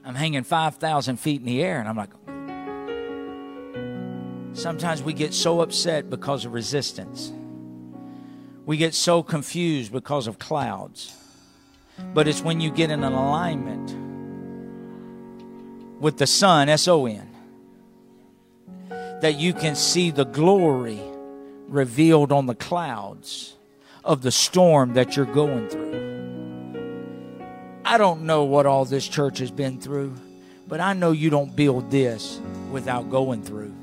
I'm 0.03 0.15
hanging 0.15 0.43
5,000 0.43 1.17
feet 1.17 1.41
in 1.41 1.45
the 1.45 1.61
air, 1.61 1.79
and 1.79 1.87
I'm 1.87 1.95
like, 1.95 2.09
sometimes 4.57 5.03
we 5.03 5.13
get 5.13 5.35
so 5.35 5.61
upset 5.61 6.09
because 6.09 6.45
of 6.45 6.53
resistance. 6.53 7.31
We 8.69 8.77
get 8.77 8.93
so 8.93 9.23
confused 9.23 9.91
because 9.91 10.27
of 10.27 10.37
clouds. 10.37 11.17
But 12.13 12.27
it's 12.27 12.43
when 12.43 12.61
you 12.61 12.69
get 12.69 12.91
in 12.91 13.03
an 13.03 13.13
alignment 13.13 13.95
with 15.99 16.19
the 16.19 16.27
sun, 16.27 16.69
S 16.69 16.87
O 16.87 17.07
N, 17.07 17.27
that 18.89 19.39
you 19.39 19.53
can 19.53 19.73
see 19.75 20.11
the 20.11 20.23
glory 20.23 21.01
revealed 21.67 22.31
on 22.31 22.45
the 22.45 22.53
clouds 22.53 23.55
of 24.03 24.21
the 24.21 24.29
storm 24.29 24.93
that 24.93 25.15
you're 25.15 25.25
going 25.25 25.67
through. 25.67 26.93
I 27.83 27.97
don't 27.97 28.21
know 28.21 28.43
what 28.43 28.67
all 28.67 28.85
this 28.85 29.07
church 29.07 29.39
has 29.39 29.49
been 29.49 29.81
through, 29.81 30.13
but 30.67 30.79
I 30.79 30.93
know 30.93 31.09
you 31.09 31.31
don't 31.31 31.55
build 31.55 31.89
this 31.89 32.39
without 32.69 33.09
going 33.09 33.41
through. 33.41 33.73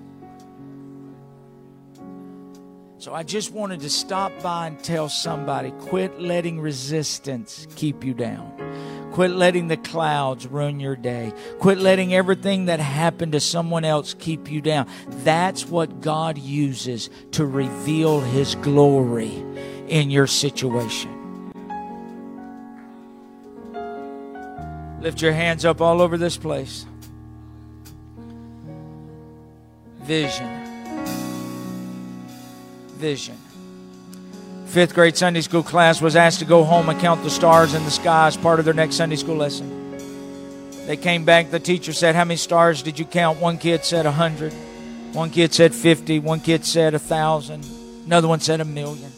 So 3.06 3.14
I 3.14 3.22
just 3.22 3.52
wanted 3.52 3.82
to 3.82 3.88
stop 3.88 4.32
by 4.42 4.66
and 4.66 4.82
tell 4.82 5.08
somebody 5.08 5.70
quit 5.70 6.20
letting 6.20 6.58
resistance 6.58 7.68
keep 7.76 8.02
you 8.02 8.14
down. 8.14 8.52
Quit 9.12 9.30
letting 9.30 9.68
the 9.68 9.76
clouds 9.76 10.48
ruin 10.48 10.80
your 10.80 10.96
day. 10.96 11.32
Quit 11.60 11.78
letting 11.78 12.12
everything 12.12 12.64
that 12.64 12.80
happened 12.80 13.30
to 13.30 13.38
someone 13.38 13.84
else 13.84 14.12
keep 14.18 14.50
you 14.50 14.60
down. 14.60 14.88
That's 15.22 15.64
what 15.66 16.00
God 16.00 16.36
uses 16.36 17.08
to 17.30 17.46
reveal 17.46 18.22
His 18.22 18.56
glory 18.56 19.30
in 19.86 20.10
your 20.10 20.26
situation. 20.26 21.52
Lift 25.00 25.22
your 25.22 25.32
hands 25.32 25.64
up 25.64 25.80
all 25.80 26.02
over 26.02 26.18
this 26.18 26.36
place. 26.36 26.84
Vision. 30.00 30.65
Vision 32.96 33.36
fifth 34.76 34.94
grade 34.94 35.16
Sunday 35.16 35.40
school 35.40 35.62
class 35.62 36.02
was 36.02 36.16
asked 36.16 36.38
to 36.40 36.44
go 36.44 36.62
home 36.62 36.90
and 36.90 37.00
count 37.00 37.22
the 37.22 37.30
stars 37.30 37.72
in 37.72 37.82
the 37.86 37.90
sky 37.90 38.26
as 38.26 38.36
part 38.36 38.58
of 38.58 38.66
their 38.66 38.74
next 38.74 38.96
Sunday 38.96 39.16
school 39.16 39.36
lesson. 39.36 39.96
They 40.86 40.98
came 40.98 41.24
back. 41.24 41.50
The 41.50 41.58
teacher 41.58 41.94
said, 41.94 42.14
How 42.14 42.24
many 42.24 42.36
stars 42.36 42.82
did 42.82 42.98
you 42.98 43.06
count? 43.06 43.40
One 43.40 43.56
kid 43.56 43.86
said 43.86 44.04
a 44.04 44.10
100. 44.10 44.52
One 45.14 45.30
kid 45.30 45.54
said 45.54 45.74
50. 45.74 46.18
One 46.18 46.40
kid 46.40 46.66
said 46.66 46.92
a 46.92 46.98
1,000. 46.98 47.64
Another 48.04 48.28
one 48.28 48.40
said 48.40 48.60
a 48.60 48.66
million. 48.66 49.10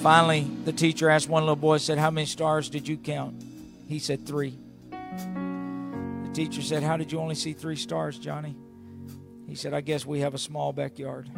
Finally, 0.00 0.50
the 0.64 0.72
teacher 0.72 1.10
asked 1.10 1.28
one 1.28 1.42
little 1.42 1.54
boy, 1.54 1.76
said, 1.76 1.98
How 1.98 2.10
many 2.10 2.26
stars 2.26 2.70
did 2.70 2.88
you 2.88 2.96
count? 2.96 3.44
He 3.86 3.98
said, 3.98 4.26
Three. 4.26 4.58
The 4.90 6.30
teacher 6.32 6.62
said, 6.62 6.82
How 6.82 6.96
did 6.96 7.12
you 7.12 7.20
only 7.20 7.34
see 7.34 7.52
three 7.52 7.76
stars, 7.76 8.18
Johnny? 8.18 8.56
He 9.46 9.56
said, 9.56 9.74
I 9.74 9.82
guess 9.82 10.06
we 10.06 10.20
have 10.20 10.32
a 10.32 10.38
small 10.38 10.72
backyard. 10.72 11.28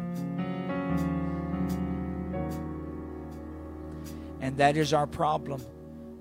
And 4.49 4.57
that 4.57 4.75
is 4.77 4.93
our 4.93 5.05
problem 5.05 5.61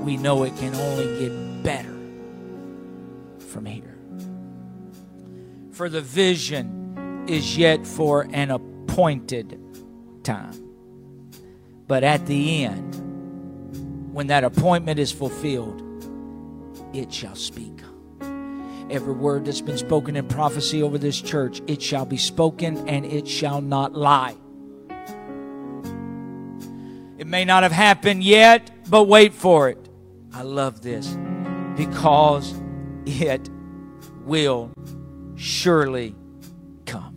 We 0.04 0.16
know 0.16 0.44
it 0.44 0.56
can 0.58 0.76
only 0.76 1.18
get 1.18 1.64
better 1.64 1.93
from 3.54 3.64
here. 3.66 3.96
For 5.70 5.88
the 5.88 6.00
vision 6.00 7.24
is 7.28 7.56
yet 7.56 7.86
for 7.86 8.26
an 8.32 8.50
appointed 8.50 9.58
time. 10.24 10.60
But 11.86 12.02
at 12.02 12.26
the 12.26 12.64
end, 12.64 14.12
when 14.12 14.26
that 14.26 14.42
appointment 14.42 14.98
is 14.98 15.12
fulfilled, 15.12 15.80
it 16.92 17.12
shall 17.12 17.36
speak. 17.36 17.80
Every 18.90 19.14
word 19.14 19.44
that's 19.44 19.60
been 19.60 19.78
spoken 19.78 20.16
in 20.16 20.26
prophecy 20.26 20.82
over 20.82 20.98
this 20.98 21.20
church, 21.20 21.62
it 21.68 21.80
shall 21.80 22.04
be 22.04 22.16
spoken 22.16 22.88
and 22.88 23.06
it 23.06 23.28
shall 23.28 23.60
not 23.60 23.94
lie. 23.94 24.34
It 27.18 27.28
may 27.28 27.44
not 27.44 27.62
have 27.62 27.72
happened 27.72 28.24
yet, 28.24 28.70
but 28.90 29.04
wait 29.04 29.32
for 29.32 29.68
it. 29.68 29.88
I 30.32 30.42
love 30.42 30.82
this 30.82 31.16
because 31.76 32.52
it 33.06 33.48
will 34.24 34.72
surely 35.36 36.14
come. 36.86 37.16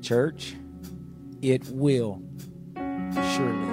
Church, 0.00 0.54
it 1.40 1.66
will 1.68 2.22
surely 2.76 3.68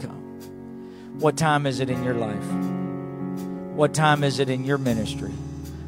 come. 0.00 1.18
What 1.18 1.36
time 1.36 1.66
is 1.66 1.80
it 1.80 1.90
in 1.90 2.02
your 2.02 2.14
life? 2.14 2.44
What 3.74 3.94
time 3.94 4.24
is 4.24 4.38
it 4.38 4.48
in 4.48 4.64
your 4.64 4.78
ministry? 4.78 5.32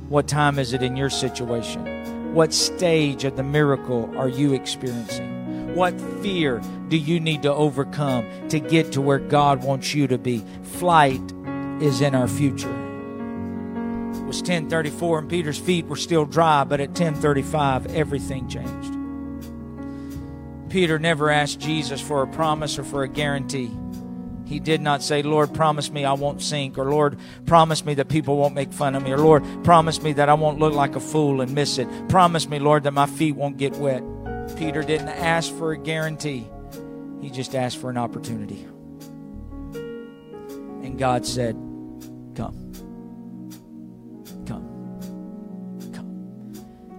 What 0.08 0.28
time 0.28 0.58
is 0.58 0.72
it 0.72 0.82
in 0.82 0.96
your 0.96 1.10
situation? 1.10 2.34
What 2.34 2.52
stage 2.52 3.24
of 3.24 3.36
the 3.36 3.42
miracle 3.42 4.12
are 4.16 4.28
you 4.28 4.52
experiencing? 4.52 5.74
What 5.74 5.98
fear 6.22 6.60
do 6.88 6.96
you 6.96 7.18
need 7.18 7.42
to 7.42 7.52
overcome 7.52 8.26
to 8.48 8.60
get 8.60 8.92
to 8.92 9.00
where 9.00 9.18
God 9.18 9.64
wants 9.64 9.94
you 9.94 10.06
to 10.06 10.18
be? 10.18 10.44
Flight 10.62 11.33
is 11.84 12.00
in 12.00 12.14
our 12.14 12.26
future. 12.26 12.72
It 14.14 14.24
was 14.24 14.38
1034 14.38 15.18
and 15.18 15.28
Peter's 15.28 15.58
feet 15.58 15.84
were 15.86 15.96
still 15.96 16.24
dry, 16.24 16.64
but 16.64 16.80
at 16.80 16.88
1035 16.88 17.94
everything 17.94 18.48
changed. 18.48 18.94
Peter 20.70 20.98
never 20.98 21.30
asked 21.30 21.60
Jesus 21.60 22.00
for 22.00 22.22
a 22.22 22.26
promise 22.26 22.78
or 22.78 22.84
for 22.84 23.02
a 23.02 23.08
guarantee. 23.08 23.70
He 24.46 24.60
did 24.60 24.80
not 24.80 25.02
say, 25.02 25.22
Lord, 25.22 25.54
promise 25.54 25.90
me 25.90 26.04
I 26.04 26.14
won't 26.14 26.42
sink, 26.42 26.78
or 26.78 26.90
Lord, 26.90 27.18
promise 27.46 27.84
me 27.84 27.94
that 27.94 28.08
people 28.08 28.36
won't 28.36 28.54
make 28.54 28.72
fun 28.72 28.94
of 28.94 29.02
me, 29.02 29.12
or 29.12 29.18
Lord, 29.18 29.44
promise 29.62 30.02
me 30.02 30.14
that 30.14 30.28
I 30.28 30.34
won't 30.34 30.58
look 30.58 30.74
like 30.74 30.96
a 30.96 31.00
fool 31.00 31.40
and 31.40 31.54
miss 31.54 31.78
it. 31.78 31.88
Promise 32.08 32.48
me, 32.48 32.58
Lord, 32.58 32.82
that 32.84 32.92
my 32.92 33.06
feet 33.06 33.36
won't 33.36 33.56
get 33.56 33.74
wet. 33.76 34.02
Peter 34.56 34.82
didn't 34.82 35.08
ask 35.08 35.54
for 35.54 35.72
a 35.72 35.78
guarantee, 35.78 36.46
he 37.20 37.30
just 37.30 37.54
asked 37.54 37.78
for 37.78 37.88
an 37.88 37.96
opportunity. 37.96 38.66
And 40.82 40.98
God 40.98 41.24
said, 41.24 41.56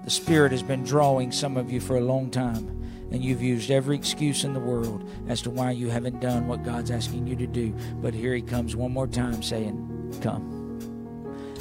The 0.06 0.12
Spirit 0.12 0.52
has 0.52 0.62
been 0.62 0.84
drawing 0.84 1.32
some 1.32 1.58
of 1.58 1.72
you 1.72 1.80
for 1.82 1.98
a 1.98 2.02
long 2.02 2.30
time 2.30 2.84
and 3.12 3.24
you've 3.24 3.42
used 3.42 3.72
every 3.72 3.96
excuse 3.96 4.44
in 4.44 4.54
the 4.54 4.60
world 4.60 5.10
as 5.28 5.42
to 5.42 5.50
why 5.50 5.72
you 5.72 5.90
haven't 5.90 6.22
done 6.22 6.48
what 6.48 6.64
God's 6.64 6.92
asking 6.92 7.26
you 7.26 7.36
to 7.38 7.48
do. 7.48 7.74
But 8.02 8.14
here 8.14 8.36
He 8.36 8.44
comes 8.44 8.76
one 8.76 8.92
more 8.92 9.08
time 9.08 9.42
saying, 9.42 10.20
Come. 10.22 10.54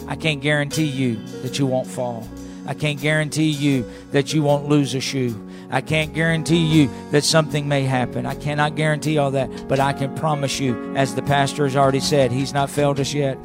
I 0.08 0.16
can't 0.16 0.42
guarantee 0.42 0.84
you 0.84 1.16
that 1.42 1.58
you 1.58 1.64
won't 1.64 1.86
fall. 1.86 2.28
I 2.66 2.74
can't 2.74 3.00
guarantee 3.00 3.48
you 3.48 3.90
that 4.10 4.34
you 4.34 4.42
won't 4.42 4.68
lose 4.68 4.94
a 4.94 5.00
shoe. 5.00 5.48
I 5.70 5.80
can't 5.80 6.12
guarantee 6.12 6.66
you 6.66 6.90
that 7.12 7.24
something 7.24 7.66
may 7.66 7.84
happen. 7.84 8.26
I 8.26 8.34
cannot 8.34 8.76
guarantee 8.76 9.16
all 9.16 9.30
that, 9.30 9.68
but 9.68 9.80
I 9.80 9.94
can 9.94 10.14
promise 10.16 10.60
you, 10.60 10.94
as 10.96 11.14
the 11.14 11.22
pastor 11.22 11.64
has 11.64 11.76
already 11.76 12.00
said, 12.00 12.30
he's 12.30 12.52
not 12.52 12.68
failed 12.68 13.00
us 13.00 13.14
yet. 13.14 13.38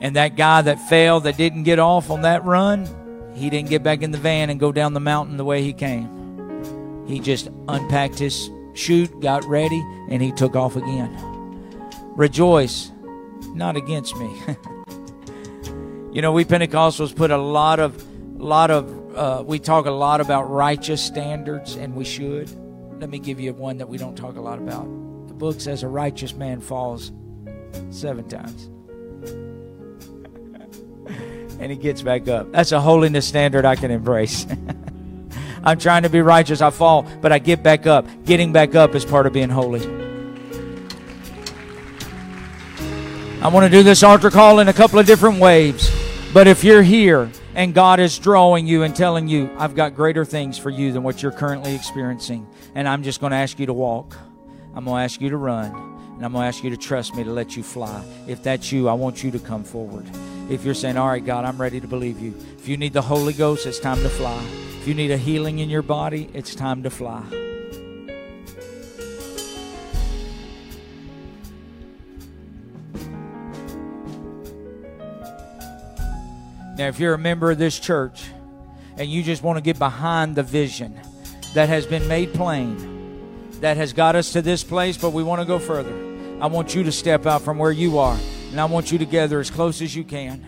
And 0.00 0.16
that 0.16 0.34
guy 0.34 0.62
that 0.62 0.80
failed, 0.88 1.24
that 1.24 1.36
didn't 1.36 1.62
get 1.62 1.78
off 1.78 2.10
on 2.10 2.22
that 2.22 2.44
run, 2.44 2.88
he 3.34 3.50
didn't 3.50 3.70
get 3.70 3.82
back 3.82 4.02
in 4.02 4.10
the 4.10 4.18
van 4.18 4.50
and 4.50 4.60
go 4.60 4.72
down 4.72 4.92
the 4.94 5.00
mountain 5.00 5.36
the 5.36 5.44
way 5.44 5.62
he 5.62 5.72
came. 5.72 7.04
He 7.06 7.18
just 7.18 7.48
unpacked 7.68 8.18
his 8.18 8.50
chute, 8.74 9.20
got 9.20 9.44
ready, 9.44 9.80
and 10.08 10.22
he 10.22 10.32
took 10.32 10.56
off 10.56 10.76
again. 10.76 11.10
Rejoice, 12.16 12.92
not 13.54 13.76
against 13.76 14.16
me. 14.16 14.30
you 16.12 16.22
know, 16.22 16.32
we 16.32 16.44
Pentecostals 16.44 17.14
put 17.14 17.30
a 17.30 17.38
lot 17.38 17.80
of, 17.80 18.06
lot 18.40 18.70
of, 18.70 19.16
uh, 19.16 19.42
we 19.44 19.58
talk 19.58 19.86
a 19.86 19.90
lot 19.90 20.20
about 20.20 20.50
righteous 20.50 21.02
standards, 21.02 21.76
and 21.76 21.94
we 21.94 22.04
should. 22.04 22.50
Let 23.00 23.10
me 23.10 23.18
give 23.18 23.40
you 23.40 23.52
one 23.52 23.78
that 23.78 23.88
we 23.88 23.98
don't 23.98 24.16
talk 24.16 24.36
a 24.36 24.40
lot 24.40 24.58
about. 24.58 24.84
The 25.26 25.34
book 25.34 25.60
says 25.60 25.82
a 25.82 25.88
righteous 25.88 26.34
man 26.34 26.60
falls 26.60 27.12
seven 27.90 28.28
times 28.28 28.70
and 31.62 31.70
he 31.70 31.78
gets 31.78 32.02
back 32.02 32.26
up. 32.26 32.50
That's 32.50 32.72
a 32.72 32.80
holiness 32.80 33.24
standard 33.24 33.64
I 33.64 33.76
can 33.76 33.92
embrace. 33.92 34.48
I'm 35.64 35.78
trying 35.78 36.02
to 36.02 36.08
be 36.08 36.20
righteous. 36.20 36.60
I 36.60 36.70
fall, 36.70 37.06
but 37.20 37.30
I 37.30 37.38
get 37.38 37.62
back 37.62 37.86
up. 37.86 38.04
Getting 38.24 38.52
back 38.52 38.74
up 38.74 38.96
is 38.96 39.04
part 39.04 39.28
of 39.28 39.32
being 39.32 39.48
holy. 39.48 39.80
I 43.40 43.48
want 43.48 43.64
to 43.64 43.70
do 43.70 43.84
this 43.84 44.02
altar 44.02 44.28
call 44.28 44.58
in 44.58 44.66
a 44.66 44.72
couple 44.72 44.98
of 44.98 45.06
different 45.06 45.38
waves. 45.38 45.88
But 46.34 46.48
if 46.48 46.64
you're 46.64 46.82
here 46.82 47.30
and 47.54 47.72
God 47.72 48.00
is 48.00 48.18
drawing 48.18 48.66
you 48.66 48.82
and 48.82 48.94
telling 48.94 49.28
you, 49.28 49.48
I've 49.56 49.76
got 49.76 49.94
greater 49.94 50.24
things 50.24 50.58
for 50.58 50.70
you 50.70 50.90
than 50.90 51.04
what 51.04 51.22
you're 51.22 51.30
currently 51.30 51.76
experiencing, 51.76 52.44
and 52.74 52.88
I'm 52.88 53.04
just 53.04 53.20
going 53.20 53.30
to 53.30 53.36
ask 53.36 53.60
you 53.60 53.66
to 53.66 53.72
walk, 53.72 54.16
I'm 54.74 54.84
going 54.84 54.98
to 54.98 55.04
ask 55.04 55.20
you 55.20 55.30
to 55.30 55.36
run, 55.36 55.66
and 56.16 56.24
I'm 56.24 56.32
going 56.32 56.42
to 56.42 56.48
ask 56.48 56.64
you 56.64 56.70
to 56.70 56.76
trust 56.76 57.14
me 57.14 57.22
to 57.22 57.30
let 57.30 57.56
you 57.56 57.62
fly. 57.62 58.04
If 58.26 58.42
that's 58.42 58.72
you, 58.72 58.88
I 58.88 58.94
want 58.94 59.22
you 59.22 59.30
to 59.30 59.38
come 59.38 59.62
forward. 59.62 60.10
If 60.50 60.64
you're 60.64 60.74
saying, 60.74 60.96
All 60.96 61.08
right, 61.08 61.24
God, 61.24 61.44
I'm 61.44 61.60
ready 61.60 61.80
to 61.80 61.86
believe 61.86 62.20
you. 62.20 62.34
If 62.58 62.68
you 62.68 62.76
need 62.76 62.92
the 62.92 63.02
Holy 63.02 63.32
Ghost, 63.32 63.66
it's 63.66 63.78
time 63.78 64.02
to 64.02 64.08
fly. 64.08 64.42
If 64.80 64.88
you 64.88 64.94
need 64.94 65.10
a 65.10 65.16
healing 65.16 65.60
in 65.60 65.70
your 65.70 65.82
body, 65.82 66.28
it's 66.34 66.54
time 66.54 66.82
to 66.82 66.90
fly. 66.90 67.22
Now, 76.76 76.88
if 76.88 76.98
you're 76.98 77.14
a 77.14 77.18
member 77.18 77.50
of 77.50 77.58
this 77.58 77.78
church 77.78 78.24
and 78.96 79.08
you 79.08 79.22
just 79.22 79.42
want 79.42 79.56
to 79.56 79.62
get 79.62 79.78
behind 79.78 80.34
the 80.34 80.42
vision 80.42 80.98
that 81.54 81.68
has 81.68 81.86
been 81.86 82.08
made 82.08 82.34
plain, 82.34 83.50
that 83.60 83.76
has 83.76 83.92
got 83.92 84.16
us 84.16 84.32
to 84.32 84.42
this 84.42 84.64
place, 84.64 84.96
but 84.96 85.10
we 85.10 85.22
want 85.22 85.40
to 85.40 85.46
go 85.46 85.58
further, 85.60 85.94
I 86.40 86.46
want 86.46 86.74
you 86.74 86.82
to 86.82 86.92
step 86.92 87.26
out 87.26 87.42
from 87.42 87.58
where 87.58 87.70
you 87.70 87.98
are 87.98 88.18
and 88.52 88.60
I 88.60 88.66
want 88.66 88.92
you 88.92 88.98
to 88.98 89.06
gather 89.06 89.40
as 89.40 89.50
close 89.50 89.80
as 89.80 89.96
you 89.96 90.04
can. 90.04 90.46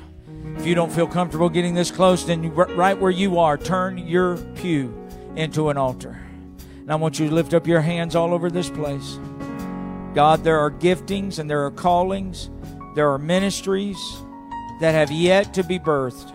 If 0.59 0.67
you 0.67 0.75
don't 0.75 0.93
feel 0.93 1.07
comfortable 1.07 1.49
getting 1.49 1.75
this 1.75 1.91
close, 1.91 2.23
then 2.25 2.55
right 2.55 3.01
where 3.01 3.11
you 3.11 3.39
are, 3.39 3.57
turn 3.57 3.97
your 3.97 4.37
pew 4.57 4.95
into 5.37 5.71
an 5.71 5.79
altar. 5.79 6.21
And 6.59 6.93
I 6.93 6.97
want 6.97 7.19
you 7.19 7.27
to 7.27 7.35
lift 7.35 7.55
up 7.55 7.67
your 7.67 7.81
hands 7.81 8.15
all 8.15 8.35
over 8.35 8.51
this 8.51 8.69
place. 8.69 9.19
God, 10.15 10.45
there 10.45 10.59
are 10.59 10.71
giftings 10.71 11.39
and 11.39 11.49
there 11.49 11.65
are 11.65 11.71
callings, 11.71 12.51
there 12.95 13.11
are 13.11 13.19
ministries 13.19 13.99
that 14.81 14.93
have 14.93 15.11
yet 15.11 15.55
to 15.55 15.65
be 15.65 15.79
birthed. 15.79 16.31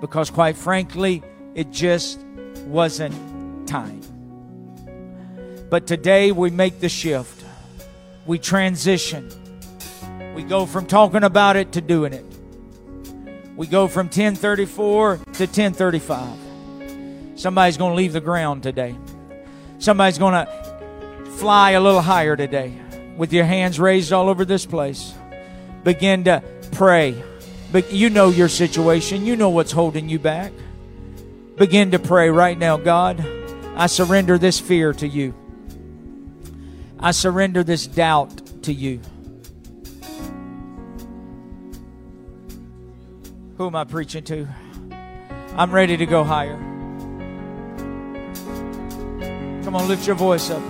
Because, 0.00 0.30
quite 0.30 0.56
frankly, 0.56 1.22
it 1.54 1.70
just 1.70 2.18
wasn't 2.64 3.68
time. 3.68 4.00
But 5.68 5.86
today 5.86 6.32
we 6.32 6.48
make 6.48 6.80
the 6.80 6.88
shift, 6.88 7.44
we 8.24 8.38
transition 8.38 9.30
we 10.40 10.48
go 10.48 10.64
from 10.64 10.86
talking 10.86 11.22
about 11.22 11.56
it 11.56 11.72
to 11.72 11.82
doing 11.82 12.14
it. 12.14 12.24
We 13.56 13.66
go 13.66 13.88
from 13.88 14.06
1034 14.06 15.16
to 15.16 15.22
1035. 15.22 17.38
Somebody's 17.38 17.76
going 17.76 17.90
to 17.90 17.94
leave 17.94 18.14
the 18.14 18.22
ground 18.22 18.62
today. 18.62 18.96
Somebody's 19.80 20.16
going 20.16 20.32
to 20.32 20.46
fly 21.36 21.72
a 21.72 21.80
little 21.82 22.00
higher 22.00 22.36
today 22.36 22.72
with 23.18 23.34
your 23.34 23.44
hands 23.44 23.78
raised 23.78 24.14
all 24.14 24.30
over 24.30 24.46
this 24.46 24.64
place. 24.64 25.12
Begin 25.84 26.24
to 26.24 26.42
pray. 26.72 27.22
But 27.70 27.92
you 27.92 28.08
know 28.08 28.30
your 28.30 28.48
situation. 28.48 29.26
You 29.26 29.36
know 29.36 29.50
what's 29.50 29.72
holding 29.72 30.08
you 30.08 30.18
back. 30.18 30.52
Begin 31.56 31.90
to 31.90 31.98
pray 31.98 32.30
right 32.30 32.56
now, 32.56 32.78
God. 32.78 33.22
I 33.76 33.88
surrender 33.88 34.38
this 34.38 34.58
fear 34.58 34.94
to 34.94 35.06
you. 35.06 35.34
I 36.98 37.10
surrender 37.10 37.62
this 37.62 37.86
doubt 37.86 38.62
to 38.62 38.72
you. 38.72 39.02
Who 43.60 43.66
am 43.66 43.76
I 43.76 43.84
preaching 43.84 44.24
to? 44.24 44.48
I'm 45.54 45.70
ready 45.70 45.98
to 45.98 46.06
go 46.06 46.24
higher. 46.24 46.56
Come 49.64 49.76
on, 49.76 49.86
lift 49.86 50.06
your 50.06 50.16
voice 50.16 50.48
up. 50.48 50.62